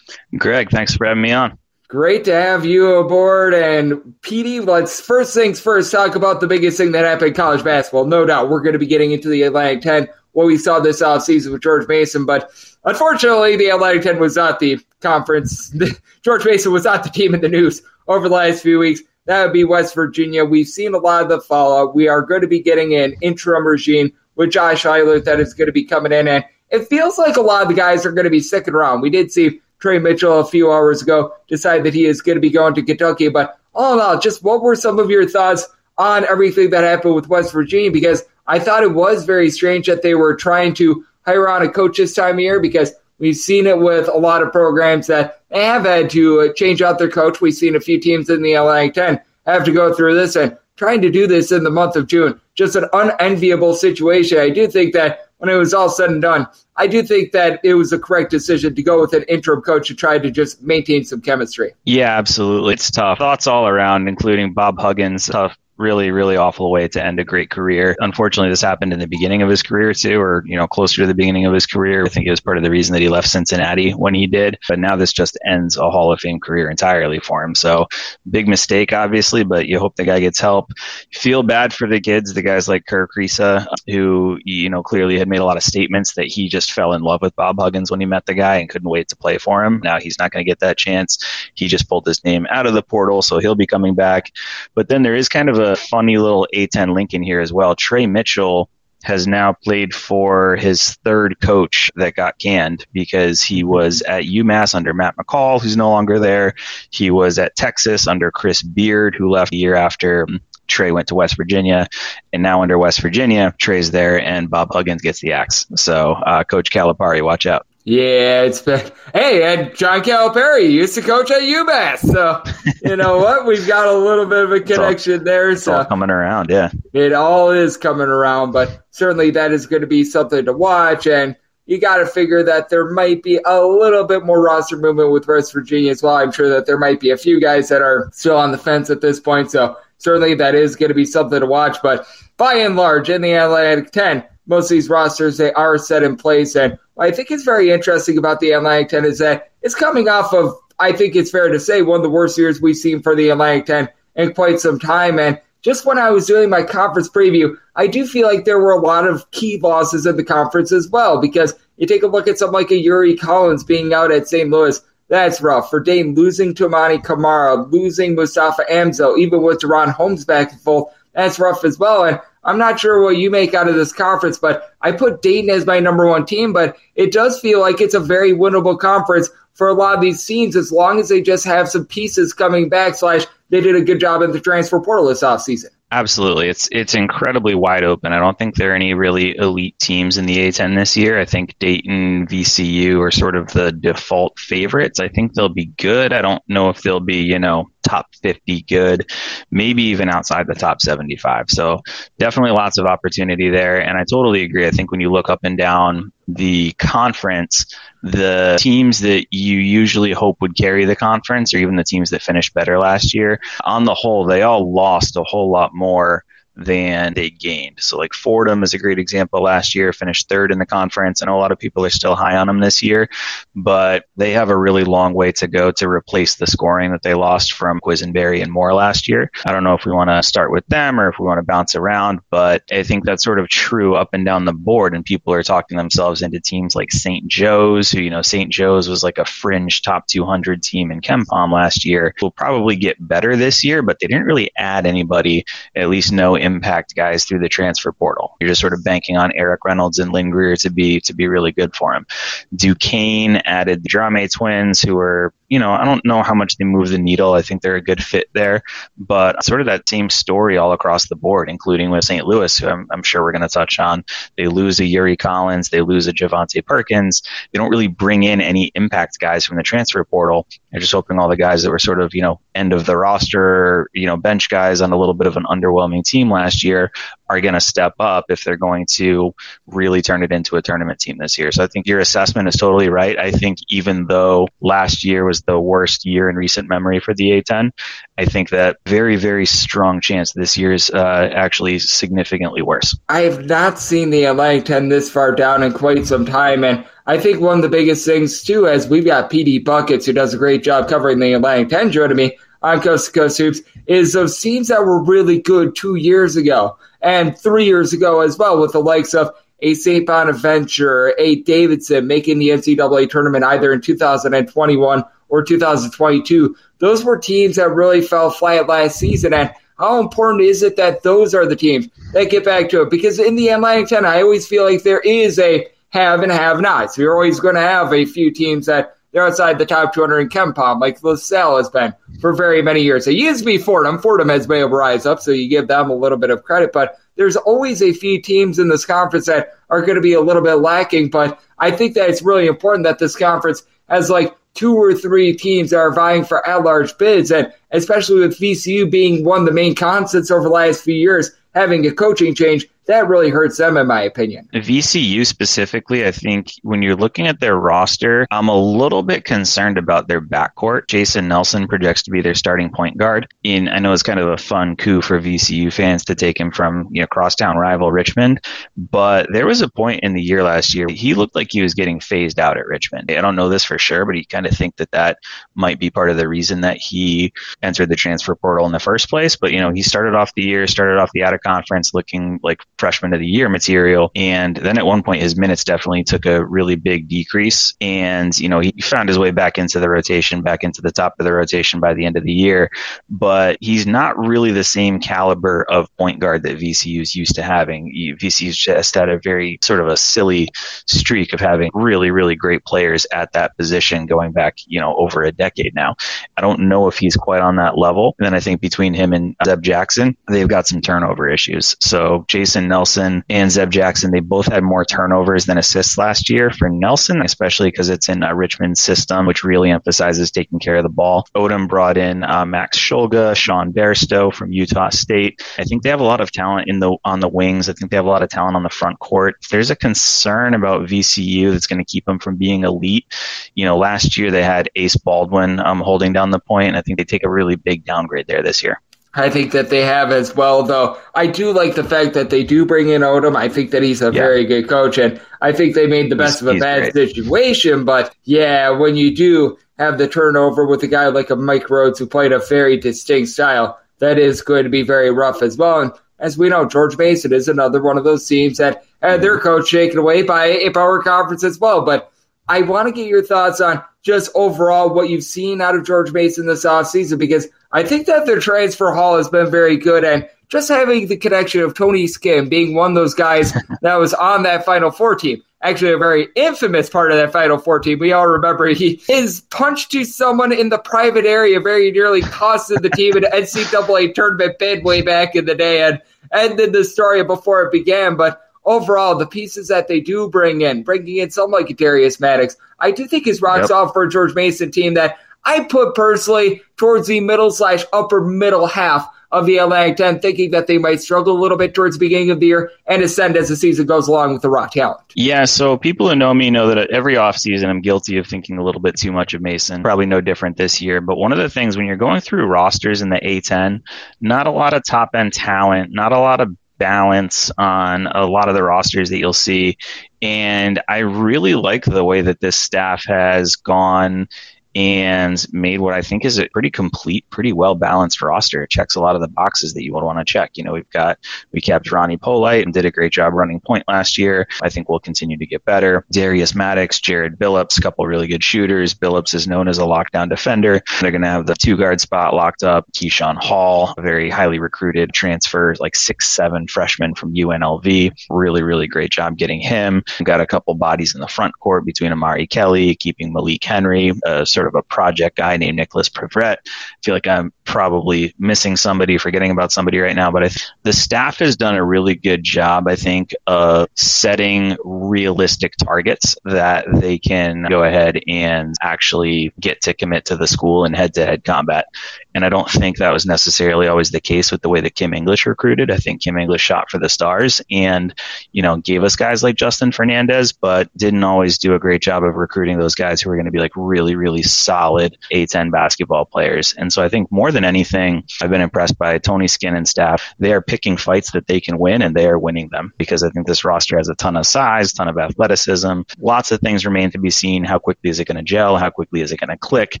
Greg, 0.36 0.70
thanks 0.70 0.94
for 0.94 1.06
having 1.06 1.22
me 1.22 1.32
on. 1.32 1.58
Great 1.88 2.24
to 2.24 2.34
have 2.34 2.66
you 2.66 2.96
aboard. 2.96 3.54
And 3.54 4.14
Petey, 4.20 4.60
let's 4.60 5.00
first 5.00 5.32
things 5.32 5.58
first 5.58 5.90
talk 5.90 6.16
about 6.16 6.40
the 6.40 6.46
biggest 6.46 6.76
thing 6.76 6.92
that 6.92 7.04
happened 7.04 7.28
in 7.28 7.34
college 7.34 7.64
basketball. 7.64 8.04
No 8.04 8.26
doubt 8.26 8.50
we're 8.50 8.60
going 8.60 8.74
to 8.74 8.78
be 8.78 8.86
getting 8.86 9.12
into 9.12 9.28
the 9.28 9.42
Atlantic 9.42 9.82
10, 9.82 10.08
what 10.32 10.46
we 10.46 10.58
saw 10.58 10.80
this 10.80 11.00
offseason 11.00 11.50
with 11.50 11.62
George 11.62 11.88
Mason. 11.88 12.26
But 12.26 12.50
unfortunately, 12.84 13.56
the 13.56 13.70
Atlantic 13.70 14.02
10 14.02 14.18
was 14.18 14.36
not 14.36 14.60
the 14.60 14.78
conference. 15.00 15.74
George 16.22 16.44
Mason 16.44 16.72
was 16.72 16.84
not 16.84 17.04
the 17.04 17.10
team 17.10 17.34
in 17.34 17.40
the 17.40 17.48
news 17.48 17.80
over 18.06 18.28
the 18.28 18.34
last 18.34 18.62
few 18.62 18.78
weeks. 18.78 19.00
That 19.28 19.44
would 19.44 19.52
be 19.52 19.64
West 19.64 19.94
Virginia. 19.94 20.42
We've 20.42 20.66
seen 20.66 20.94
a 20.94 20.98
lot 20.98 21.22
of 21.22 21.28
the 21.28 21.42
fallout. 21.42 21.94
We 21.94 22.08
are 22.08 22.22
going 22.22 22.40
to 22.40 22.46
be 22.46 22.60
getting 22.60 22.94
an 22.94 23.14
interim 23.20 23.66
regime 23.66 24.10
with 24.36 24.50
Josh 24.50 24.86
Eilert 24.86 25.26
that 25.26 25.38
is 25.38 25.52
going 25.52 25.66
to 25.66 25.72
be 25.72 25.84
coming 25.84 26.12
in. 26.12 26.26
And 26.28 26.42
it 26.70 26.88
feels 26.88 27.18
like 27.18 27.36
a 27.36 27.42
lot 27.42 27.60
of 27.60 27.68
the 27.68 27.74
guys 27.74 28.06
are 28.06 28.10
going 28.10 28.24
to 28.24 28.30
be 28.30 28.40
sticking 28.40 28.72
around. 28.72 29.02
We 29.02 29.10
did 29.10 29.30
see 29.30 29.60
Trey 29.80 29.98
Mitchell 29.98 30.40
a 30.40 30.46
few 30.46 30.72
hours 30.72 31.02
ago 31.02 31.34
decide 31.46 31.84
that 31.84 31.92
he 31.92 32.06
is 32.06 32.22
going 32.22 32.36
to 32.36 32.40
be 32.40 32.48
going 32.48 32.74
to 32.74 32.82
Kentucky. 32.82 33.28
But 33.28 33.58
all 33.74 33.92
in 33.92 34.00
all, 34.00 34.18
just 34.18 34.42
what 34.42 34.62
were 34.62 34.74
some 34.74 34.98
of 34.98 35.10
your 35.10 35.28
thoughts 35.28 35.68
on 35.98 36.24
everything 36.24 36.70
that 36.70 36.82
happened 36.82 37.14
with 37.14 37.28
West 37.28 37.52
Virginia? 37.52 37.90
Because 37.90 38.24
I 38.46 38.58
thought 38.58 38.82
it 38.82 38.94
was 38.94 39.26
very 39.26 39.50
strange 39.50 39.88
that 39.88 40.00
they 40.00 40.14
were 40.14 40.36
trying 40.36 40.72
to 40.76 41.04
hire 41.26 41.50
on 41.50 41.60
a 41.60 41.70
coach 41.70 41.98
this 41.98 42.14
time 42.14 42.36
of 42.36 42.40
year 42.40 42.60
because 42.60 42.94
we've 43.18 43.36
seen 43.36 43.66
it 43.66 43.78
with 43.78 44.08
a 44.08 44.16
lot 44.16 44.42
of 44.42 44.52
programs 44.52 45.06
that 45.08 45.42
have 45.50 45.84
had 45.84 46.10
to 46.10 46.40
uh, 46.40 46.52
change 46.54 46.82
out 46.82 46.98
their 46.98 47.10
coach. 47.10 47.40
We've 47.40 47.54
seen 47.54 47.76
a 47.76 47.80
few 47.80 48.00
teams 48.00 48.30
in 48.30 48.42
the 48.42 48.54
Atlantic 48.54 48.94
10 48.94 49.20
have 49.46 49.64
to 49.64 49.72
go 49.72 49.94
through 49.94 50.14
this 50.14 50.36
and 50.36 50.56
trying 50.76 51.00
to 51.02 51.10
do 51.10 51.26
this 51.26 51.50
in 51.50 51.64
the 51.64 51.70
month 51.70 51.96
of 51.96 52.06
June. 52.06 52.40
Just 52.54 52.76
an 52.76 52.86
unenviable 52.92 53.74
situation. 53.74 54.38
I 54.38 54.50
do 54.50 54.68
think 54.68 54.92
that 54.94 55.28
when 55.38 55.50
it 55.50 55.54
was 55.54 55.72
all 55.72 55.88
said 55.88 56.10
and 56.10 56.22
done, 56.22 56.46
I 56.76 56.86
do 56.86 57.02
think 57.02 57.32
that 57.32 57.60
it 57.64 57.74
was 57.74 57.90
the 57.90 57.98
correct 57.98 58.30
decision 58.30 58.74
to 58.74 58.82
go 58.82 59.00
with 59.00 59.12
an 59.12 59.24
interim 59.24 59.62
coach 59.62 59.88
to 59.88 59.94
try 59.94 60.18
to 60.18 60.30
just 60.30 60.62
maintain 60.62 61.04
some 61.04 61.20
chemistry. 61.20 61.74
Yeah, 61.84 62.16
absolutely. 62.16 62.74
It's 62.74 62.90
tough. 62.90 63.18
Thoughts 63.18 63.46
all 63.46 63.66
around, 63.66 64.08
including 64.08 64.52
Bob 64.52 64.78
Huggins. 64.78 65.26
Tough 65.26 65.56
really, 65.78 66.10
really 66.10 66.36
awful 66.36 66.70
way 66.70 66.88
to 66.88 67.04
end 67.04 67.20
a 67.20 67.24
great 67.24 67.50
career. 67.50 67.96
Unfortunately, 68.00 68.50
this 68.50 68.60
happened 68.60 68.92
in 68.92 68.98
the 68.98 69.06
beginning 69.06 69.42
of 69.42 69.48
his 69.48 69.62
career 69.62 69.94
too, 69.94 70.20
or, 70.20 70.42
you 70.44 70.56
know, 70.56 70.66
closer 70.66 71.02
to 71.02 71.06
the 71.06 71.14
beginning 71.14 71.46
of 71.46 71.54
his 71.54 71.66
career. 71.66 72.04
I 72.04 72.08
think 72.08 72.26
it 72.26 72.30
was 72.30 72.40
part 72.40 72.56
of 72.56 72.64
the 72.64 72.70
reason 72.70 72.92
that 72.92 73.02
he 73.02 73.08
left 73.08 73.28
Cincinnati 73.28 73.92
when 73.92 74.14
he 74.14 74.26
did. 74.26 74.58
But 74.68 74.78
now 74.78 74.96
this 74.96 75.12
just 75.12 75.38
ends 75.46 75.76
a 75.76 75.90
Hall 75.90 76.12
of 76.12 76.20
Fame 76.20 76.40
career 76.40 76.68
entirely 76.70 77.20
for 77.20 77.42
him. 77.42 77.54
So 77.54 77.86
big 78.28 78.48
mistake, 78.48 78.92
obviously, 78.92 79.44
but 79.44 79.66
you 79.66 79.78
hope 79.78 79.96
the 79.96 80.04
guy 80.04 80.20
gets 80.20 80.40
help. 80.40 80.72
Feel 81.12 81.42
bad 81.42 81.72
for 81.72 81.88
the 81.88 82.00
kids, 82.00 82.34
the 82.34 82.42
guys 82.42 82.68
like 82.68 82.86
Kerr 82.86 83.06
Kriisa, 83.06 83.66
who, 83.86 84.38
you 84.44 84.68
know, 84.68 84.82
clearly 84.82 85.18
had 85.18 85.28
made 85.28 85.38
a 85.40 85.44
lot 85.44 85.56
of 85.56 85.62
statements 85.62 86.14
that 86.14 86.26
he 86.26 86.48
just 86.48 86.72
fell 86.72 86.92
in 86.92 87.02
love 87.02 87.22
with 87.22 87.36
Bob 87.36 87.58
Huggins 87.58 87.90
when 87.90 88.00
he 88.00 88.06
met 88.06 88.26
the 88.26 88.34
guy 88.34 88.56
and 88.56 88.68
couldn't 88.68 88.90
wait 88.90 89.08
to 89.08 89.16
play 89.16 89.38
for 89.38 89.64
him. 89.64 89.80
Now 89.82 90.00
he's 90.00 90.18
not 90.18 90.32
going 90.32 90.44
to 90.44 90.50
get 90.50 90.60
that 90.60 90.76
chance. 90.76 91.18
He 91.54 91.68
just 91.68 91.88
pulled 91.88 92.06
his 92.06 92.24
name 92.24 92.46
out 92.50 92.66
of 92.66 92.74
the 92.74 92.82
portal, 92.82 93.22
so 93.22 93.38
he'll 93.38 93.54
be 93.54 93.66
coming 93.66 93.94
back. 93.94 94.32
But 94.74 94.88
then 94.88 95.02
there 95.02 95.14
is 95.14 95.28
kind 95.28 95.48
of 95.48 95.58
a 95.58 95.67
funny 95.76 96.18
little 96.18 96.46
A10 96.54 96.94
link 96.94 97.14
in 97.14 97.22
here 97.22 97.40
as 97.40 97.52
well. 97.52 97.74
Trey 97.74 98.06
Mitchell 98.06 98.70
has 99.04 99.26
now 99.26 99.52
played 99.52 99.94
for 99.94 100.56
his 100.56 100.94
third 101.04 101.40
coach 101.40 101.90
that 101.94 102.14
got 102.14 102.38
canned 102.38 102.84
because 102.92 103.42
he 103.42 103.62
was 103.62 104.02
at 104.02 104.24
UMass 104.24 104.74
under 104.74 104.92
Matt 104.92 105.16
McCall, 105.16 105.62
who's 105.62 105.76
no 105.76 105.90
longer 105.90 106.18
there. 106.18 106.54
He 106.90 107.10
was 107.10 107.38
at 107.38 107.54
Texas 107.54 108.08
under 108.08 108.30
Chris 108.32 108.62
Beard, 108.62 109.14
who 109.14 109.30
left 109.30 109.52
a 109.52 109.56
year 109.56 109.76
after 109.76 110.26
Trey 110.66 110.90
went 110.90 111.08
to 111.08 111.14
West 111.14 111.36
Virginia, 111.36 111.88
and 112.32 112.42
now 112.42 112.62
under 112.62 112.76
West 112.76 113.00
Virginia, 113.00 113.54
Trey's 113.58 113.90
there, 113.90 114.20
and 114.20 114.50
Bob 114.50 114.68
Huggins 114.72 115.00
gets 115.00 115.20
the 115.20 115.32
axe. 115.32 115.66
So, 115.76 116.12
uh, 116.12 116.44
Coach 116.44 116.70
Calipari, 116.70 117.22
watch 117.22 117.46
out. 117.46 117.66
Yeah, 117.88 118.42
it's 118.42 118.60
been. 118.60 118.92
Hey, 119.14 119.42
and 119.44 119.74
John 119.74 120.02
Calipari 120.02 120.70
used 120.70 120.94
to 120.96 121.00
coach 121.00 121.30
at 121.30 121.40
UMass, 121.40 122.00
so 122.00 122.42
you 122.84 122.96
know 122.96 123.16
what? 123.20 123.46
We've 123.46 123.66
got 123.66 123.86
a 123.86 123.94
little 123.94 124.26
bit 124.26 124.44
of 124.44 124.52
a 124.52 124.60
connection 124.60 125.20
all, 125.20 125.24
there. 125.24 125.50
It's 125.52 125.62
so 125.62 125.72
all 125.72 125.84
coming 125.86 126.10
around, 126.10 126.50
yeah. 126.50 126.70
It 126.92 127.14
all 127.14 127.50
is 127.50 127.78
coming 127.78 128.08
around, 128.08 128.52
but 128.52 128.84
certainly 128.90 129.30
that 129.30 129.52
is 129.52 129.66
going 129.66 129.80
to 129.80 129.86
be 129.86 130.04
something 130.04 130.44
to 130.44 130.52
watch, 130.52 131.06
and 131.06 131.34
you 131.64 131.78
got 131.78 131.96
to 131.96 132.06
figure 132.06 132.42
that 132.42 132.68
there 132.68 132.90
might 132.90 133.22
be 133.22 133.40
a 133.46 133.64
little 133.64 134.04
bit 134.04 134.22
more 134.22 134.42
roster 134.42 134.76
movement 134.76 135.10
with 135.10 135.26
West 135.26 135.54
Virginia 135.54 135.90
as 135.90 136.02
well. 136.02 136.16
I'm 136.16 136.30
sure 136.30 136.50
that 136.50 136.66
there 136.66 136.78
might 136.78 137.00
be 137.00 137.08
a 137.08 137.16
few 137.16 137.40
guys 137.40 137.70
that 137.70 137.80
are 137.80 138.10
still 138.12 138.36
on 138.36 138.52
the 138.52 138.58
fence 138.58 138.90
at 138.90 139.00
this 139.00 139.18
point, 139.18 139.50
so 139.50 139.78
certainly 139.96 140.34
that 140.34 140.54
is 140.54 140.76
going 140.76 140.90
to 140.90 140.94
be 140.94 141.06
something 141.06 141.40
to 141.40 141.46
watch. 141.46 141.78
But 141.82 142.06
by 142.36 142.52
and 142.56 142.76
large, 142.76 143.08
in 143.08 143.22
the 143.22 143.32
Atlantic 143.32 143.92
10, 143.92 144.24
most 144.48 144.64
of 144.64 144.70
these 144.70 144.88
rosters 144.88 145.36
they 145.36 145.52
are 145.52 145.78
set 145.78 146.02
in 146.02 146.16
place. 146.16 146.56
And 146.56 146.78
I 146.98 147.12
think 147.12 147.30
it's 147.30 147.44
very 147.44 147.70
interesting 147.70 148.18
about 148.18 148.40
the 148.40 148.50
Atlantic 148.50 148.88
10 148.88 149.04
is 149.04 149.18
that 149.18 149.52
it's 149.62 149.74
coming 149.74 150.08
off 150.08 150.32
of, 150.32 150.54
I 150.80 150.92
think 150.92 151.14
it's 151.14 151.30
fair 151.30 151.48
to 151.48 151.60
say, 151.60 151.82
one 151.82 151.98
of 151.98 152.02
the 152.02 152.10
worst 152.10 152.36
years 152.36 152.60
we've 152.60 152.76
seen 152.76 153.02
for 153.02 153.14
the 153.14 153.28
Atlantic 153.28 153.66
10 153.66 153.88
in 154.16 154.34
quite 154.34 154.58
some 154.58 154.78
time. 154.78 155.18
And 155.18 155.40
just 155.62 155.86
when 155.86 155.98
I 155.98 156.10
was 156.10 156.26
doing 156.26 156.50
my 156.50 156.62
conference 156.62 157.08
preview, 157.08 157.56
I 157.76 157.86
do 157.86 158.06
feel 158.06 158.26
like 158.26 158.44
there 158.44 158.58
were 158.58 158.72
a 158.72 158.80
lot 158.80 159.06
of 159.06 159.30
key 159.30 159.58
losses 159.60 160.06
in 160.06 160.16
the 160.16 160.24
conference 160.24 160.72
as 160.72 160.88
well. 160.88 161.20
Because 161.20 161.54
you 161.76 161.86
take 161.86 162.02
a 162.02 162.08
look 162.08 162.26
at 162.26 162.38
something 162.38 162.54
like 162.54 162.70
a 162.70 162.76
Yuri 162.76 163.16
Collins 163.16 163.64
being 163.64 163.92
out 163.92 164.10
at 164.10 164.28
St. 164.28 164.50
Louis. 164.50 164.80
That's 165.08 165.40
rough. 165.40 165.70
For 165.70 165.80
Dane 165.80 166.14
losing 166.14 166.54
Toumani 166.54 167.02
Camara, 167.02 167.54
losing 167.54 168.14
Mustafa 168.14 168.64
Amzil, 168.70 169.18
even 169.18 169.42
with 169.42 169.60
DaRon 169.60 169.90
Holmes 169.90 170.24
back 170.24 170.52
and 170.52 170.60
full, 170.60 170.92
that's 171.12 171.38
rough 171.38 171.64
as 171.64 171.78
well. 171.78 172.04
And 172.04 172.20
I'm 172.48 172.58
not 172.58 172.80
sure 172.80 173.02
what 173.02 173.18
you 173.18 173.30
make 173.30 173.52
out 173.52 173.68
of 173.68 173.74
this 173.74 173.92
conference, 173.92 174.38
but 174.38 174.74
I 174.80 174.92
put 174.92 175.20
Dayton 175.20 175.50
as 175.50 175.66
my 175.66 175.80
number 175.80 176.06
one 176.06 176.24
team, 176.24 176.54
but 176.54 176.76
it 176.94 177.12
does 177.12 177.38
feel 177.38 177.60
like 177.60 177.80
it's 177.80 177.94
a 177.94 178.00
very 178.00 178.32
winnable 178.32 178.78
conference 178.78 179.28
for 179.52 179.68
a 179.68 179.74
lot 179.74 179.94
of 179.94 180.00
these 180.00 180.24
teams 180.24 180.56
as 180.56 180.72
long 180.72 180.98
as 180.98 181.10
they 181.10 181.20
just 181.20 181.44
have 181.44 181.68
some 181.68 181.84
pieces 181.84 182.32
coming 182.32 182.68
back, 182.68 182.94
slash, 182.94 183.26
they 183.50 183.60
did 183.60 183.76
a 183.76 183.82
good 183.82 184.00
job 184.00 184.22
in 184.22 184.30
the 184.30 184.40
transfer 184.40 184.80
portal 184.80 185.08
this 185.08 185.22
offseason. 185.22 185.66
Absolutely. 185.90 186.48
It's 186.48 186.68
it's 186.70 186.94
incredibly 186.94 187.54
wide 187.54 187.82
open. 187.82 188.12
I 188.12 188.18
don't 188.18 188.38
think 188.38 188.56
there 188.56 188.72
are 188.72 188.74
any 188.74 188.92
really 188.92 189.34
elite 189.34 189.78
teams 189.78 190.18
in 190.18 190.26
the 190.26 190.36
A10 190.36 190.76
this 190.76 190.98
year. 190.98 191.18
I 191.18 191.24
think 191.24 191.58
Dayton, 191.58 192.26
VCU 192.26 193.00
are 193.00 193.10
sort 193.10 193.36
of 193.36 193.48
the 193.48 193.72
default 193.72 194.38
favorites. 194.38 195.00
I 195.00 195.08
think 195.08 195.32
they'll 195.32 195.48
be 195.48 195.72
good. 195.78 196.12
I 196.12 196.20
don't 196.20 196.42
know 196.46 196.68
if 196.68 196.82
they'll 196.82 197.00
be, 197.00 197.22
you 197.22 197.38
know, 197.38 197.70
top 197.82 198.06
50 198.22 198.62
good, 198.62 199.10
maybe 199.50 199.84
even 199.84 200.08
outside 200.08 200.46
the 200.46 200.54
top 200.54 200.80
75. 200.80 201.46
So 201.48 201.80
definitely 202.18 202.52
lots 202.52 202.78
of 202.78 202.86
opportunity 202.86 203.50
there. 203.50 203.80
And 203.80 203.96
I 203.96 204.04
totally 204.04 204.42
agree. 204.42 204.66
I 204.66 204.70
think 204.70 204.90
when 204.90 205.00
you 205.00 205.10
look 205.10 205.30
up 205.30 205.40
and 205.44 205.56
down 205.56 206.12
the 206.26 206.72
conference, 206.72 207.74
the 208.02 208.56
teams 208.60 209.00
that 209.00 209.26
you 209.30 209.58
usually 209.58 210.12
hope 210.12 210.40
would 210.40 210.56
carry 210.56 210.84
the 210.84 210.96
conference, 210.96 211.54
or 211.54 211.58
even 211.58 211.76
the 211.76 211.84
teams 211.84 212.10
that 212.10 212.22
finished 212.22 212.54
better 212.54 212.78
last 212.78 213.14
year, 213.14 213.40
on 213.64 213.84
the 213.84 213.94
whole, 213.94 214.24
they 214.24 214.42
all 214.42 214.72
lost 214.72 215.16
a 215.16 215.24
whole 215.24 215.50
lot 215.50 215.74
more 215.74 216.24
than 216.58 217.14
they 217.14 217.30
gained. 217.30 217.76
So, 217.78 217.96
like 217.96 218.12
Fordham 218.12 218.62
is 218.62 218.74
a 218.74 218.78
great 218.78 218.98
example 218.98 219.42
last 219.42 219.74
year, 219.74 219.92
finished 219.92 220.28
third 220.28 220.50
in 220.50 220.58
the 220.58 220.66
conference. 220.66 221.22
Know 221.22 221.36
a 221.36 221.38
lot 221.38 221.52
of 221.52 221.58
people 221.58 221.84
are 221.84 221.90
still 221.90 222.16
high 222.16 222.36
on 222.36 222.48
them 222.48 222.58
this 222.58 222.82
year, 222.82 223.08
but 223.54 224.06
they 224.16 224.32
have 224.32 224.50
a 224.50 224.58
really 224.58 224.84
long 224.84 225.14
way 225.14 225.30
to 225.32 225.46
go 225.46 225.70
to 225.70 225.88
replace 225.88 226.34
the 226.36 226.46
scoring 226.46 226.90
that 226.92 227.02
they 227.02 227.14
lost 227.14 227.52
from 227.52 227.80
Quisenberry 227.80 228.42
and 228.42 228.50
Moore 228.50 228.74
last 228.74 229.08
year. 229.08 229.30
I 229.46 229.52
don't 229.52 229.62
know 229.62 229.74
if 229.74 229.84
we 229.84 229.92
want 229.92 230.10
to 230.10 230.22
start 230.22 230.50
with 230.50 230.66
them 230.66 230.98
or 230.98 231.08
if 231.08 231.18
we 231.18 231.26
want 231.26 231.38
to 231.38 231.44
bounce 231.44 231.74
around, 231.74 232.20
but 232.30 232.62
I 232.72 232.82
think 232.82 233.04
that's 233.04 233.22
sort 233.22 233.38
of 233.38 233.48
true 233.48 233.94
up 233.94 234.10
and 234.12 234.24
down 234.24 234.44
the 234.44 234.52
board. 234.52 234.94
And 234.94 235.04
people 235.04 235.32
are 235.32 235.42
talking 235.42 235.76
themselves 235.76 236.22
into 236.22 236.40
teams 236.40 236.74
like 236.74 236.90
St. 236.90 237.26
Joe's, 237.28 237.90
who, 237.90 238.00
you 238.00 238.10
know, 238.10 238.22
St. 238.22 238.50
Joe's 238.50 238.88
was 238.88 239.04
like 239.04 239.18
a 239.18 239.24
fringe 239.24 239.82
top 239.82 240.06
200 240.08 240.62
team 240.62 240.90
in 240.90 241.00
KenPom 241.00 241.52
last 241.52 241.84
year. 241.84 242.14
Will 242.20 242.30
probably 242.30 242.76
get 242.76 242.96
better 243.06 243.36
this 243.36 243.62
year, 243.62 243.82
but 243.82 243.98
they 244.00 244.08
didn't 244.08 244.24
really 244.24 244.50
add 244.56 244.86
anybody, 244.86 245.44
at 245.76 245.88
least 245.88 246.12
no 246.12 246.36
impact 246.54 246.94
guys 246.96 247.24
through 247.24 247.40
the 247.40 247.48
transfer 247.48 247.92
portal. 247.92 248.36
You're 248.40 248.48
just 248.48 248.60
sort 248.60 248.72
of 248.72 248.82
banking 248.82 249.16
on 249.16 249.32
Eric 249.34 249.64
Reynolds 249.64 249.98
and 249.98 250.12
Lynn 250.12 250.30
Greer 250.30 250.56
to 250.56 250.70
be 250.70 251.00
to 251.02 251.14
be 251.14 251.28
really 251.28 251.52
good 251.52 251.74
for 251.74 251.94
him. 251.94 252.06
Duquesne 252.54 253.36
added 253.44 253.82
the 253.82 253.88
Drame 253.88 254.28
twins, 254.28 254.80
who 254.80 254.98
are 254.98 255.32
you 255.48 255.58
know 255.58 255.72
I 255.72 255.84
don't 255.84 256.04
know 256.04 256.22
how 256.22 256.34
much 256.34 256.56
they 256.56 256.64
move 256.64 256.88
the 256.88 256.98
needle. 256.98 257.32
I 257.32 257.42
think 257.42 257.62
they're 257.62 257.76
a 257.76 257.82
good 257.82 258.02
fit 258.02 258.28
there, 258.34 258.62
but 258.96 259.42
sort 259.44 259.60
of 259.60 259.66
that 259.66 259.88
same 259.88 260.10
story 260.10 260.58
all 260.58 260.72
across 260.72 261.08
the 261.08 261.16
board, 261.16 261.48
including 261.48 261.90
with 261.90 262.04
St. 262.04 262.26
Louis, 262.26 262.56
who 262.58 262.68
I'm, 262.68 262.86
I'm 262.90 263.02
sure 263.02 263.22
we're 263.22 263.32
going 263.32 263.42
to 263.42 263.48
touch 263.48 263.78
on. 263.78 264.04
They 264.36 264.48
lose 264.48 264.80
a 264.80 264.84
Yuri 264.84 265.16
Collins, 265.16 265.70
they 265.70 265.80
lose 265.80 266.06
a 266.06 266.12
Javonte 266.12 266.64
Perkins. 266.64 267.22
They 267.52 267.58
don't 267.58 267.70
really 267.70 267.88
bring 267.88 268.22
in 268.22 268.40
any 268.40 268.70
impact 268.74 269.18
guys 269.18 269.44
from 269.44 269.56
the 269.56 269.62
transfer 269.62 270.04
portal. 270.04 270.46
They're 270.70 270.80
just 270.80 270.92
hoping 270.92 271.18
all 271.18 271.28
the 271.28 271.36
guys 271.36 271.62
that 271.62 271.70
were 271.70 271.78
sort 271.78 272.00
of 272.00 272.14
you 272.14 272.22
know 272.22 272.40
end 272.54 272.72
of 272.72 272.86
the 272.86 272.96
roster, 272.96 273.88
you 273.94 274.06
know 274.06 274.16
bench 274.16 274.48
guys 274.48 274.80
on 274.80 274.92
a 274.92 274.98
little 274.98 275.14
bit 275.14 275.26
of 275.26 275.36
an 275.36 275.44
underwhelming 275.44 276.04
team 276.04 276.30
last 276.30 276.62
year 276.64 276.92
are 277.28 277.40
going 277.40 277.54
to 277.54 277.60
step 277.60 277.94
up 278.00 278.26
if 278.30 278.44
they're 278.44 278.56
going 278.56 278.86
to 278.86 279.34
really 279.66 280.02
turn 280.02 280.22
it 280.22 280.32
into 280.32 280.56
a 280.56 280.62
tournament 280.62 280.98
team 280.98 281.18
this 281.18 281.38
year. 281.38 281.52
So 281.52 281.62
I 281.62 281.66
think 281.66 281.86
your 281.86 282.00
assessment 282.00 282.48
is 282.48 282.56
totally 282.56 282.88
right. 282.88 283.18
I 283.18 283.30
think 283.30 283.58
even 283.68 284.06
though 284.06 284.48
last 284.60 285.04
year 285.04 285.24
was 285.24 285.37
the 285.42 285.58
worst 285.58 286.04
year 286.04 286.28
in 286.28 286.36
recent 286.36 286.68
memory 286.68 287.00
for 287.00 287.14
the 287.14 287.30
A10, 287.30 287.70
I 288.16 288.24
think 288.24 288.50
that 288.50 288.78
very, 288.86 289.16
very 289.16 289.46
strong 289.46 290.00
chance 290.00 290.32
this 290.32 290.56
year 290.56 290.72
is 290.72 290.90
uh, 290.90 291.30
actually 291.32 291.78
significantly 291.78 292.62
worse. 292.62 292.96
I 293.08 293.20
have 293.20 293.46
not 293.46 293.78
seen 293.78 294.10
the 294.10 294.24
Atlantic 294.24 294.66
10 294.66 294.88
this 294.88 295.10
far 295.10 295.34
down 295.34 295.62
in 295.62 295.72
quite 295.72 296.06
some 296.06 296.26
time. 296.26 296.64
And 296.64 296.84
I 297.06 297.18
think 297.18 297.40
one 297.40 297.56
of 297.56 297.62
the 297.62 297.68
biggest 297.68 298.04
things, 298.04 298.42
too, 298.42 298.66
as 298.66 298.88
we've 298.88 299.04
got 299.04 299.30
Petey 299.30 299.58
Buckets, 299.58 300.06
who 300.06 300.12
does 300.12 300.34
a 300.34 300.38
great 300.38 300.62
job 300.62 300.88
covering 300.88 301.18
the 301.18 301.32
Atlantic 301.32 301.68
10 301.70 301.92
joining 301.92 302.16
me 302.16 302.38
on 302.62 302.80
Coast 302.80 303.06
to 303.06 303.12
Coast 303.12 303.38
Hoops, 303.38 303.60
is 303.86 304.12
those 304.12 304.40
teams 304.40 304.68
that 304.68 304.84
were 304.84 305.02
really 305.02 305.40
good 305.40 305.76
two 305.76 305.94
years 305.94 306.36
ago 306.36 306.76
and 307.00 307.38
three 307.38 307.64
years 307.64 307.92
ago 307.92 308.20
as 308.20 308.36
well, 308.36 308.60
with 308.60 308.72
the 308.72 308.80
likes 308.80 309.14
of 309.14 309.30
a 309.60 309.74
St. 309.74 310.06
Bonaventure, 310.06 311.14
a 311.18 311.36
Davidson 311.42 312.06
making 312.06 312.38
the 312.38 312.50
NCAA 312.50 313.10
tournament 313.10 313.44
either 313.44 313.72
in 313.72 313.80
2021 313.80 315.04
or 315.28 315.42
2022. 315.42 316.56
Those 316.78 317.04
were 317.04 317.18
teams 317.18 317.56
that 317.56 317.70
really 317.70 318.00
fell 318.00 318.30
flat 318.30 318.68
last 318.68 318.98
season. 318.98 319.34
And 319.34 319.52
how 319.78 320.00
important 320.00 320.42
is 320.42 320.62
it 320.62 320.76
that 320.76 321.02
those 321.02 321.34
are 321.34 321.46
the 321.46 321.56
teams 321.56 321.88
that 322.12 322.30
get 322.30 322.44
back 322.44 322.68
to 322.70 322.82
it? 322.82 322.90
Because 322.90 323.18
in 323.18 323.36
the 323.36 323.48
Atlantic 323.48 323.88
10, 323.88 324.04
I 324.04 324.22
always 324.22 324.46
feel 324.46 324.64
like 324.64 324.82
there 324.82 325.00
is 325.00 325.38
a 325.38 325.66
have 325.90 326.22
and 326.22 326.32
have 326.32 326.60
nots. 326.60 326.98
You're 326.98 327.14
always 327.14 327.40
going 327.40 327.54
to 327.54 327.60
have 327.60 327.92
a 327.92 328.04
few 328.04 328.30
teams 328.30 328.66
that 328.66 328.94
they're 329.12 329.26
outside 329.26 329.58
the 329.58 329.64
top 329.64 329.94
200 329.94 330.20
in 330.20 330.28
KenPom, 330.28 330.80
like 330.80 331.02
LaSalle 331.02 331.56
has 331.56 331.70
been 331.70 331.94
for 332.20 332.34
very 332.34 332.60
many 332.60 332.82
years. 332.82 333.06
It 333.06 333.14
used 333.14 333.40
to 333.40 333.46
be 333.46 333.56
Fordham. 333.56 333.98
Fordham 333.98 334.28
has 334.28 334.46
been 334.46 334.58
able 334.58 334.70
to 334.70 334.76
rise 334.76 335.06
up, 335.06 335.20
so 335.20 335.30
you 335.30 335.48
give 335.48 335.66
them 335.66 335.88
a 335.90 335.94
little 335.94 336.18
bit 336.18 336.30
of 336.30 336.42
credit. 336.44 336.72
But 336.72 336.96
there's 337.16 337.36
always 337.36 337.82
a 337.82 337.94
few 337.94 338.20
teams 338.20 338.58
in 338.58 338.68
this 338.68 338.84
conference 338.84 339.26
that 339.26 339.54
are 339.70 339.80
going 339.80 339.96
to 339.96 340.02
be 340.02 340.12
a 340.12 340.20
little 340.20 340.42
bit 340.42 340.56
lacking. 340.56 341.08
But 341.08 341.40
I 341.58 341.70
think 341.70 341.94
that 341.94 342.10
it's 342.10 342.22
really 342.22 342.46
important 342.46 342.84
that 342.84 342.98
this 342.98 343.16
conference 343.16 343.62
has 343.88 344.10
like 344.10 344.36
two 344.58 344.76
or 344.76 344.92
three 344.92 345.32
teams 345.32 345.70
that 345.70 345.76
are 345.76 345.92
vying 345.92 346.24
for 346.24 346.44
at-large 346.48 346.98
bids, 346.98 347.30
and 347.30 347.52
especially 347.70 348.18
with 348.18 348.40
VCU 348.40 348.90
being 348.90 349.24
one 349.24 349.38
of 349.38 349.46
the 349.46 349.52
main 349.52 349.72
constants 349.72 350.32
over 350.32 350.42
the 350.42 350.48
last 350.48 350.82
few 350.82 350.96
years, 350.96 351.30
having 351.54 351.86
a 351.86 351.92
coaching 351.92 352.34
change, 352.34 352.66
that 352.88 353.08
really 353.08 353.30
hurts 353.30 353.56
them, 353.56 353.76
in 353.76 353.86
my 353.86 354.02
opinion. 354.02 354.48
VCU 354.52 355.24
specifically, 355.24 356.06
I 356.06 356.10
think 356.10 356.52
when 356.62 356.82
you're 356.82 356.96
looking 356.96 357.26
at 357.26 357.40
their 357.40 357.56
roster, 357.56 358.26
I'm 358.30 358.48
a 358.48 358.56
little 358.56 359.02
bit 359.02 359.24
concerned 359.24 359.78
about 359.78 360.08
their 360.08 360.20
backcourt. 360.20 360.88
Jason 360.88 361.28
Nelson 361.28 361.68
projects 361.68 362.02
to 362.04 362.10
be 362.10 362.20
their 362.20 362.34
starting 362.34 362.70
point 362.70 362.98
guard. 362.98 363.28
I 363.46 363.78
know 363.78 363.92
it's 363.92 364.02
kind 364.02 364.18
of 364.18 364.28
a 364.28 364.36
fun 364.36 364.76
coup 364.76 365.02
for 365.02 365.20
VCU 365.20 365.72
fans 365.72 366.04
to 366.06 366.14
take 366.14 366.40
him 366.40 366.50
from, 366.50 366.88
you 366.90 367.00
know, 367.00 367.06
crosstown 367.06 367.56
rival 367.56 367.92
Richmond. 367.92 368.44
But 368.76 369.28
there 369.32 369.46
was 369.46 369.60
a 369.60 369.68
point 369.68 370.00
in 370.02 370.14
the 370.14 370.22
year 370.22 370.42
last 370.42 370.74
year, 370.74 370.88
he 370.88 371.14
looked 371.14 371.34
like 371.34 371.48
he 371.50 371.62
was 371.62 371.74
getting 371.74 372.00
phased 372.00 372.40
out 372.40 372.58
at 372.58 372.66
Richmond. 372.66 373.10
I 373.10 373.20
don't 373.20 373.36
know 373.36 373.48
this 373.48 373.64
for 373.64 373.78
sure, 373.78 374.04
but 374.04 374.16
you 374.16 374.26
kind 374.26 374.46
of 374.46 374.56
think 374.56 374.76
that 374.76 374.90
that 374.90 375.18
might 375.54 375.78
be 375.78 375.90
part 375.90 376.10
of 376.10 376.16
the 376.16 376.28
reason 376.28 376.62
that 376.62 376.78
he 376.78 377.32
entered 377.62 377.90
the 377.90 377.96
transfer 377.96 378.34
portal 378.34 378.66
in 378.66 378.72
the 378.72 378.80
first 378.80 379.08
place. 379.08 379.36
But, 379.36 379.52
you 379.52 379.60
know, 379.60 379.72
he 379.72 379.82
started 379.82 380.14
off 380.14 380.34
the 380.34 380.42
year, 380.42 380.66
started 380.66 380.98
off 380.98 381.12
the 381.12 381.22
out 381.22 381.34
of 381.34 381.40
conference 381.42 381.92
looking 381.92 382.40
like 382.42 382.62
freshman 382.78 383.12
of 383.12 383.20
the 383.20 383.26
year 383.26 383.48
material. 383.48 384.10
And 384.14 384.56
then 384.56 384.78
at 384.78 384.86
one 384.86 385.02
point, 385.02 385.22
his 385.22 385.36
minutes 385.36 385.64
definitely 385.64 386.04
took 386.04 386.26
a 386.26 386.44
really 386.44 386.76
big 386.76 387.08
decrease. 387.08 387.74
And, 387.80 388.36
you 388.38 388.48
know, 388.48 388.60
he 388.60 388.72
found 388.80 389.08
his 389.08 389.18
way 389.18 389.30
back 389.30 389.58
into 389.58 389.80
the 389.80 389.88
rotation, 389.88 390.42
back 390.42 390.64
into 390.64 390.80
the 390.82 390.92
top 390.92 391.14
of 391.18 391.24
the 391.24 391.32
rotation 391.32 391.80
by 391.80 391.94
the 391.94 392.04
end 392.04 392.16
of 392.16 392.24
the 392.24 392.32
year. 392.32 392.70
But 393.10 393.58
he's 393.60 393.86
not 393.86 394.18
really 394.18 394.52
the 394.52 394.64
same 394.64 395.00
caliber 395.00 395.64
of 395.68 395.94
point 395.96 396.20
guard 396.20 396.42
that 396.44 396.58
VCU 396.58 397.00
is 397.00 397.14
used 397.14 397.34
to 397.34 397.42
having. 397.42 397.92
VCU's 398.20 398.56
just 398.56 398.94
had 398.94 399.08
a 399.08 399.18
very 399.18 399.58
sort 399.62 399.80
of 399.80 399.88
a 399.88 399.96
silly 399.96 400.48
streak 400.86 401.32
of 401.32 401.40
having 401.40 401.70
really, 401.74 402.10
really 402.10 402.36
great 402.36 402.64
players 402.64 403.06
at 403.12 403.32
that 403.32 403.56
position 403.56 404.06
going 404.06 404.32
back, 404.32 404.56
you 404.66 404.80
know, 404.80 404.94
over 404.96 405.22
a 405.22 405.32
decade 405.32 405.74
now. 405.74 405.96
I 406.36 406.40
don't 406.40 406.68
know 406.68 406.88
if 406.88 406.98
he's 406.98 407.16
quite 407.16 407.42
on 407.42 407.56
that 407.56 407.76
level. 407.76 408.14
And 408.18 408.26
then 408.26 408.34
I 408.34 408.40
think 408.40 408.60
between 408.60 408.94
him 408.94 409.12
and 409.12 409.34
Zeb 409.44 409.62
Jackson, 409.62 410.16
they've 410.28 410.48
got 410.48 410.66
some 410.66 410.80
turnover 410.80 411.28
issues. 411.28 411.74
So 411.80 412.24
Jason 412.28 412.67
Nelson 412.68 413.24
and 413.28 413.50
Zeb 413.50 413.70
Jackson, 413.70 414.10
they 414.10 414.20
both 414.20 414.46
had 414.46 414.62
more 414.62 414.84
turnovers 414.84 415.46
than 415.46 415.58
assists 415.58 415.98
last 415.98 416.30
year. 416.30 416.50
For 416.50 416.68
Nelson, 416.68 417.22
especially 417.22 417.70
because 417.70 417.88
it's 417.88 418.08
in 418.08 418.22
a 418.22 418.34
Richmond 418.34 418.78
system, 418.78 419.26
which 419.26 419.44
really 419.44 419.70
emphasizes 419.70 420.30
taking 420.30 420.58
care 420.58 420.76
of 420.76 420.82
the 420.82 420.88
ball. 420.88 421.26
Odom 421.34 421.68
brought 421.68 421.96
in 421.96 422.24
uh, 422.24 422.44
Max 422.44 422.78
Shulga, 422.78 423.34
Sean 423.34 423.72
Bairstow 423.72 424.32
from 424.32 424.52
Utah 424.52 424.90
State. 424.90 425.42
I 425.58 425.64
think 425.64 425.82
they 425.82 425.90
have 425.90 426.00
a 426.00 426.04
lot 426.04 426.20
of 426.20 426.30
talent 426.30 426.68
in 426.68 426.80
the 426.80 426.96
on 427.04 427.20
the 427.20 427.28
wings. 427.28 427.68
I 427.68 427.72
think 427.72 427.90
they 427.90 427.96
have 427.96 428.06
a 428.06 428.10
lot 428.10 428.22
of 428.22 428.28
talent 428.28 428.56
on 428.56 428.62
the 428.62 428.70
front 428.70 428.98
court. 428.98 429.36
If 429.42 429.48
there's 429.48 429.70
a 429.70 429.76
concern 429.76 430.54
about 430.54 430.88
VCU 430.88 431.52
that's 431.52 431.66
going 431.66 431.84
to 431.84 431.90
keep 431.90 432.04
them 432.04 432.18
from 432.18 432.36
being 432.36 432.64
elite, 432.64 433.06
you 433.54 433.64
know, 433.64 433.78
last 433.78 434.16
year 434.16 434.30
they 434.30 434.42
had 434.42 434.70
Ace 434.76 434.96
Baldwin 434.96 435.60
um, 435.60 435.80
holding 435.80 436.12
down 436.12 436.30
the 436.30 436.40
point, 436.40 436.68
and 436.68 436.76
I 436.76 436.82
think 436.82 436.98
they 436.98 437.04
take 437.04 437.24
a 437.24 437.30
really 437.30 437.56
big 437.56 437.84
downgrade 437.84 438.26
there 438.26 438.42
this 438.42 438.62
year. 438.62 438.80
I 439.18 439.30
think 439.30 439.52
that 439.52 439.70
they 439.70 439.82
have 439.82 440.12
as 440.12 440.34
well, 440.34 440.62
though. 440.62 440.98
I 441.14 441.26
do 441.26 441.52
like 441.52 441.74
the 441.74 441.84
fact 441.84 442.14
that 442.14 442.30
they 442.30 442.44
do 442.44 442.64
bring 442.64 442.88
in 442.88 443.02
Odom. 443.02 443.36
I 443.36 443.48
think 443.48 443.72
that 443.72 443.82
he's 443.82 444.00
a 444.00 444.06
yeah. 444.06 444.12
very 444.12 444.44
good 444.44 444.68
coach, 444.68 444.98
and 444.98 445.20
I 445.40 445.52
think 445.52 445.74
they 445.74 445.86
made 445.86 446.10
the 446.10 446.16
best 446.16 446.40
he's, 446.40 446.48
of 446.48 446.56
a 446.56 446.58
bad 446.60 446.92
great. 446.92 447.08
situation. 447.08 447.84
But 447.84 448.14
yeah, 448.24 448.70
when 448.70 448.96
you 448.96 449.14
do 449.14 449.58
have 449.78 449.98
the 449.98 450.08
turnover 450.08 450.66
with 450.66 450.82
a 450.82 450.88
guy 450.88 451.08
like 451.08 451.30
a 451.30 451.36
Mike 451.36 451.66
Rhoades 451.66 451.98
who 451.98 452.06
played 452.06 452.32
a 452.32 452.38
very 452.38 452.76
distinct 452.76 453.30
style, 453.30 453.78
that 453.98 454.18
is 454.18 454.42
going 454.42 454.64
to 454.64 454.70
be 454.70 454.82
very 454.82 455.10
rough 455.10 455.42
as 455.42 455.56
well. 455.56 455.80
And 455.80 455.92
as 456.18 456.38
we 456.38 456.48
know, 456.48 456.66
George 456.66 456.96
Mason 456.96 457.32
is 457.32 457.48
another 457.48 457.82
one 457.82 457.98
of 457.98 458.04
those 458.04 458.26
teams 458.26 458.58
that 458.58 458.84
had 459.02 459.22
their 459.22 459.36
mm-hmm. 459.36 459.46
coach 459.46 459.70
taken 459.70 459.98
away 459.98 460.22
by 460.22 460.46
a 460.46 460.70
power 460.70 461.02
conference 461.02 461.44
as 461.44 461.58
well. 461.58 461.82
But 461.84 462.12
I 462.48 462.62
want 462.62 462.88
to 462.88 462.92
get 462.92 463.08
your 463.08 463.22
thoughts 463.22 463.60
on 463.60 463.82
just 464.02 464.30
overall 464.34 464.94
what 464.94 465.10
you've 465.10 465.24
seen 465.24 465.60
out 465.60 465.76
of 465.76 465.84
George 465.84 466.12
Mason 466.12 466.46
this 466.46 466.64
offseason 466.64 467.18
because 467.18 467.46
I 467.72 467.82
think 467.82 468.06
that 468.06 468.26
their 468.26 468.40
transfer 468.40 468.92
haul 468.92 469.16
has 469.16 469.28
been 469.28 469.50
very 469.50 469.76
good 469.76 470.04
and 470.04 470.28
just 470.48 470.68
having 470.68 471.06
the 471.06 471.16
connection 471.16 471.60
of 471.60 471.74
Tony 471.74 472.06
Skinn 472.06 472.48
being 472.48 472.74
one 472.74 472.92
of 472.92 472.94
those 472.94 473.14
guys 473.14 473.52
that 473.82 473.96
was 473.96 474.14
on 474.14 474.42
that 474.44 474.64
Final 474.64 474.90
Four 474.90 475.14
team. 475.14 475.42
Actually, 475.60 475.92
a 475.92 475.98
very 475.98 476.28
infamous 476.36 476.88
part 476.88 477.10
of 477.10 477.16
that 477.16 477.32
Final 477.32 477.58
Four 477.58 477.80
team. 477.80 477.98
We 477.98 478.12
all 478.12 478.28
remember 478.28 478.68
he 478.68 479.02
his 479.06 479.42
punch 479.50 479.88
to 479.88 480.04
someone 480.04 480.52
in 480.52 480.68
the 480.68 480.78
private 480.78 481.26
area 481.26 481.60
very 481.60 481.90
nearly 481.90 482.22
costed 482.22 482.82
the 482.82 482.90
team 482.90 483.16
an 483.16 483.24
NCAA 483.24 484.14
tournament 484.14 484.58
bid 484.58 484.84
way 484.84 485.02
back 485.02 485.34
in 485.34 485.46
the 485.46 485.54
day 485.54 485.82
and 485.82 486.00
ended 486.32 486.72
the 486.72 486.84
story 486.84 487.24
before 487.24 487.62
it 487.62 487.72
began. 487.72 488.16
But 488.16 488.40
overall, 488.64 489.16
the 489.16 489.26
pieces 489.26 489.68
that 489.68 489.88
they 489.88 490.00
do 490.00 490.30
bring 490.30 490.60
in, 490.60 490.84
bringing 490.84 491.16
in 491.16 491.30
someone 491.30 491.62
like 491.62 491.76
Darius 491.76 492.20
Maddox, 492.20 492.56
I 492.78 492.92
do 492.92 493.08
think 493.08 493.26
is 493.26 493.42
rocks 493.42 493.70
yep. 493.70 493.72
off 493.72 493.92
for 493.92 494.04
a 494.04 494.10
George 494.10 494.34
Mason 494.34 494.70
team 494.70 494.94
that 494.94 495.18
I 495.44 495.64
put 495.64 495.94
personally 495.94 496.62
towards 496.76 497.08
the 497.08 497.20
middle 497.20 497.50
slash 497.50 497.84
upper 497.92 498.20
middle 498.20 498.66
half 498.66 499.08
of 499.30 499.46
the 499.46 499.58
Atlantic 499.58 499.96
10, 499.96 500.20
thinking 500.20 500.50
that 500.52 500.66
they 500.66 500.78
might 500.78 501.00
struggle 501.00 501.36
a 501.36 501.40
little 501.40 501.58
bit 501.58 501.74
towards 501.74 501.96
the 501.96 502.00
beginning 502.00 502.30
of 502.30 502.40
the 502.40 502.46
year 502.46 502.70
and 502.86 503.02
ascend 503.02 503.36
as 503.36 503.48
the 503.48 503.56
season 503.56 503.86
goes 503.86 504.08
along 504.08 504.32
with 504.32 504.42
the 504.42 504.48
raw 504.48 504.66
talent. 504.66 505.00
Yeah, 505.14 505.44
so 505.44 505.76
people 505.76 506.08
who 506.08 506.16
know 506.16 506.32
me 506.32 506.50
know 506.50 506.68
that 506.68 506.90
every 506.90 507.14
offseason 507.14 507.66
I'm 507.66 507.82
guilty 507.82 508.16
of 508.16 508.26
thinking 508.26 508.56
a 508.56 508.64
little 508.64 508.80
bit 508.80 508.96
too 508.96 509.12
much 509.12 509.34
of 509.34 509.42
Mason. 509.42 509.82
Probably 509.82 510.06
no 510.06 510.20
different 510.22 510.56
this 510.56 510.80
year. 510.80 511.00
But 511.00 511.16
one 511.16 511.32
of 511.32 511.38
the 511.38 511.50
things 511.50 511.76
when 511.76 511.86
you're 511.86 511.96
going 511.96 512.22
through 512.22 512.46
rosters 512.46 513.02
in 513.02 513.10
the 513.10 513.20
A10, 513.20 513.82
not 514.20 514.46
a 514.46 514.50
lot 514.50 514.72
of 514.72 514.82
top 514.84 515.10
end 515.14 515.34
talent, 515.34 515.92
not 515.92 516.12
a 516.12 516.18
lot 516.18 516.40
of 516.40 516.56
balance 516.78 517.50
on 517.58 518.06
a 518.06 518.24
lot 518.24 518.48
of 518.48 518.54
the 518.54 518.62
rosters 518.62 519.10
that 519.10 519.18
you'll 519.18 519.32
see. 519.32 519.76
And 520.22 520.80
I 520.88 520.98
really 520.98 521.54
like 521.54 521.84
the 521.84 522.04
way 522.04 522.22
that 522.22 522.40
this 522.40 522.56
staff 522.56 523.04
has 523.06 523.56
gone 523.56 524.28
and 524.78 525.44
made 525.52 525.80
what 525.80 525.92
I 525.92 526.02
think 526.02 526.24
is 526.24 526.38
a 526.38 526.48
pretty 526.50 526.70
complete, 526.70 527.28
pretty 527.30 527.52
well 527.52 527.74
balanced 527.74 528.22
roster. 528.22 528.62
It 528.62 528.70
checks 528.70 528.94
a 528.94 529.00
lot 529.00 529.16
of 529.16 529.20
the 529.20 529.26
boxes 529.26 529.74
that 529.74 529.82
you 529.82 529.92
would 529.92 530.04
want 530.04 530.20
to 530.20 530.24
check. 530.24 530.52
You 530.54 530.62
know, 530.62 530.72
we've 530.72 530.88
got, 530.90 531.18
we 531.50 531.60
kept 531.60 531.90
Ronnie 531.90 532.16
Polite 532.16 532.64
and 532.64 532.72
did 532.72 532.84
a 532.84 532.92
great 532.92 533.10
job 533.10 533.32
running 533.32 533.58
point 533.58 533.82
last 533.88 534.16
year. 534.16 534.46
I 534.62 534.68
think 534.68 534.88
we'll 534.88 535.00
continue 535.00 535.36
to 535.36 535.46
get 535.46 535.64
better. 535.64 536.06
Darius 536.12 536.54
Maddox, 536.54 537.00
Jared 537.00 537.40
Billups, 537.40 537.76
a 537.76 537.80
couple 537.80 538.06
really 538.06 538.28
good 538.28 538.44
shooters. 538.44 538.94
Billups 538.94 539.34
is 539.34 539.48
known 539.48 539.66
as 539.66 539.78
a 539.78 539.82
lockdown 539.82 540.28
defender. 540.28 540.80
They're 541.00 541.10
going 541.10 541.22
to 541.22 541.28
have 541.28 541.46
the 541.46 541.56
two 541.56 541.76
guard 541.76 542.00
spot 542.00 542.32
locked 542.32 542.62
up. 542.62 542.86
Keyshawn 542.92 543.42
Hall, 543.42 543.94
a 543.98 544.02
very 544.02 544.30
highly 544.30 544.60
recruited 544.60 545.12
transfer, 545.12 545.74
like 545.80 545.96
six, 545.96 546.28
seven 546.28 546.68
freshman 546.68 547.16
from 547.16 547.34
UNLV. 547.34 548.12
Really, 548.30 548.62
really 548.62 548.86
great 548.86 549.10
job 549.10 549.36
getting 549.36 549.60
him. 549.60 550.04
Got 550.22 550.40
a 550.40 550.46
couple 550.46 550.76
bodies 550.76 551.16
in 551.16 551.20
the 551.20 551.26
front 551.26 551.58
court 551.58 551.84
between 551.84 552.12
Amari 552.12 552.46
Kelly, 552.46 552.94
keeping 552.94 553.32
Malik 553.32 553.64
Henry, 553.64 554.12
uh, 554.24 554.44
sort 554.44 554.67
of 554.68 554.74
a 554.74 554.82
project 554.82 555.36
guy 555.36 555.56
named 555.56 555.76
Nicholas 555.76 556.08
Privret. 556.08 556.56
I 556.64 556.98
feel 557.04 557.14
like 557.14 557.26
I'm 557.26 557.52
probably 557.64 558.34
missing 558.38 558.76
somebody, 558.76 559.18
forgetting 559.18 559.50
about 559.50 559.72
somebody 559.72 559.98
right 559.98 560.16
now, 560.16 560.30
but 560.30 560.44
I 560.44 560.48
th- 560.48 560.70
the 560.84 560.92
staff 560.92 561.38
has 561.40 561.56
done 561.56 561.74
a 561.74 561.84
really 561.84 562.14
good 562.14 562.42
job, 562.42 562.88
I 562.88 562.96
think, 562.96 563.34
of 563.46 563.88
setting 563.94 564.76
realistic 564.84 565.74
targets 565.76 566.36
that 566.44 566.86
they 566.94 567.18
can 567.18 567.64
go 567.68 567.84
ahead 567.84 568.20
and 568.26 568.74
actually 568.80 569.52
get 569.60 569.82
to 569.82 569.94
commit 569.94 570.24
to 570.26 570.36
the 570.36 570.46
school 570.46 570.84
in 570.84 570.94
head 570.94 571.14
to 571.14 571.26
head 571.26 571.44
combat. 571.44 571.86
And 572.34 572.44
I 572.44 572.48
don't 572.48 572.70
think 572.70 572.98
that 572.98 573.12
was 573.12 573.26
necessarily 573.26 573.88
always 573.88 574.10
the 574.10 574.20
case 574.20 574.52
with 574.52 574.62
the 574.62 574.68
way 574.68 574.80
that 574.80 574.94
Kim 574.94 575.12
English 575.12 575.44
recruited. 575.44 575.90
I 575.90 575.96
think 575.96 576.22
Kim 576.22 576.38
English 576.38 576.62
shot 576.62 576.90
for 576.90 576.98
the 576.98 577.08
stars 577.08 577.60
and, 577.70 578.14
you 578.52 578.62
know, 578.62 578.76
gave 578.76 579.02
us 579.02 579.16
guys 579.16 579.42
like 579.42 579.56
Justin 579.56 579.92
Fernandez, 579.92 580.52
but 580.52 580.88
didn't 580.96 581.24
always 581.24 581.58
do 581.58 581.74
a 581.74 581.78
great 581.78 582.00
job 582.00 582.22
of 582.22 582.36
recruiting 582.36 582.78
those 582.78 582.94
guys 582.94 583.20
who 583.20 583.30
are 583.30 583.36
going 583.36 583.46
to 583.46 583.50
be 583.50 583.58
like 583.58 583.72
really, 583.76 584.14
really 584.14 584.42
solid 584.54 585.16
A10 585.32 585.70
basketball 585.70 586.24
players. 586.24 586.74
And 586.76 586.92
so 586.92 587.02
I 587.02 587.08
think 587.08 587.30
more 587.30 587.52
than 587.52 587.64
anything, 587.64 588.24
I've 588.40 588.50
been 588.50 588.60
impressed 588.60 588.98
by 588.98 589.18
Tony 589.18 589.48
Skinn 589.48 589.76
and 589.76 589.88
staff. 589.88 590.34
They 590.38 590.52
are 590.52 590.62
picking 590.62 590.96
fights 590.96 591.32
that 591.32 591.46
they 591.46 591.60
can 591.60 591.78
win 591.78 592.02
and 592.02 592.14
they 592.14 592.26
are 592.26 592.38
winning 592.38 592.68
them 592.70 592.92
because 592.98 593.22
I 593.22 593.30
think 593.30 593.46
this 593.46 593.64
roster 593.64 593.96
has 593.96 594.08
a 594.08 594.14
ton 594.14 594.36
of 594.36 594.46
size, 594.46 594.92
ton 594.92 595.08
of 595.08 595.18
athleticism. 595.18 596.02
Lots 596.18 596.52
of 596.52 596.60
things 596.60 596.86
remain 596.86 597.10
to 597.12 597.18
be 597.18 597.30
seen. 597.30 597.64
How 597.64 597.78
quickly 597.78 598.10
is 598.10 598.20
it 598.20 598.26
going 598.26 598.36
to 598.36 598.42
gel? 598.42 598.76
How 598.76 598.90
quickly 598.90 599.20
is 599.20 599.32
it 599.32 599.40
going 599.40 599.50
to 599.50 599.58
click? 599.58 600.00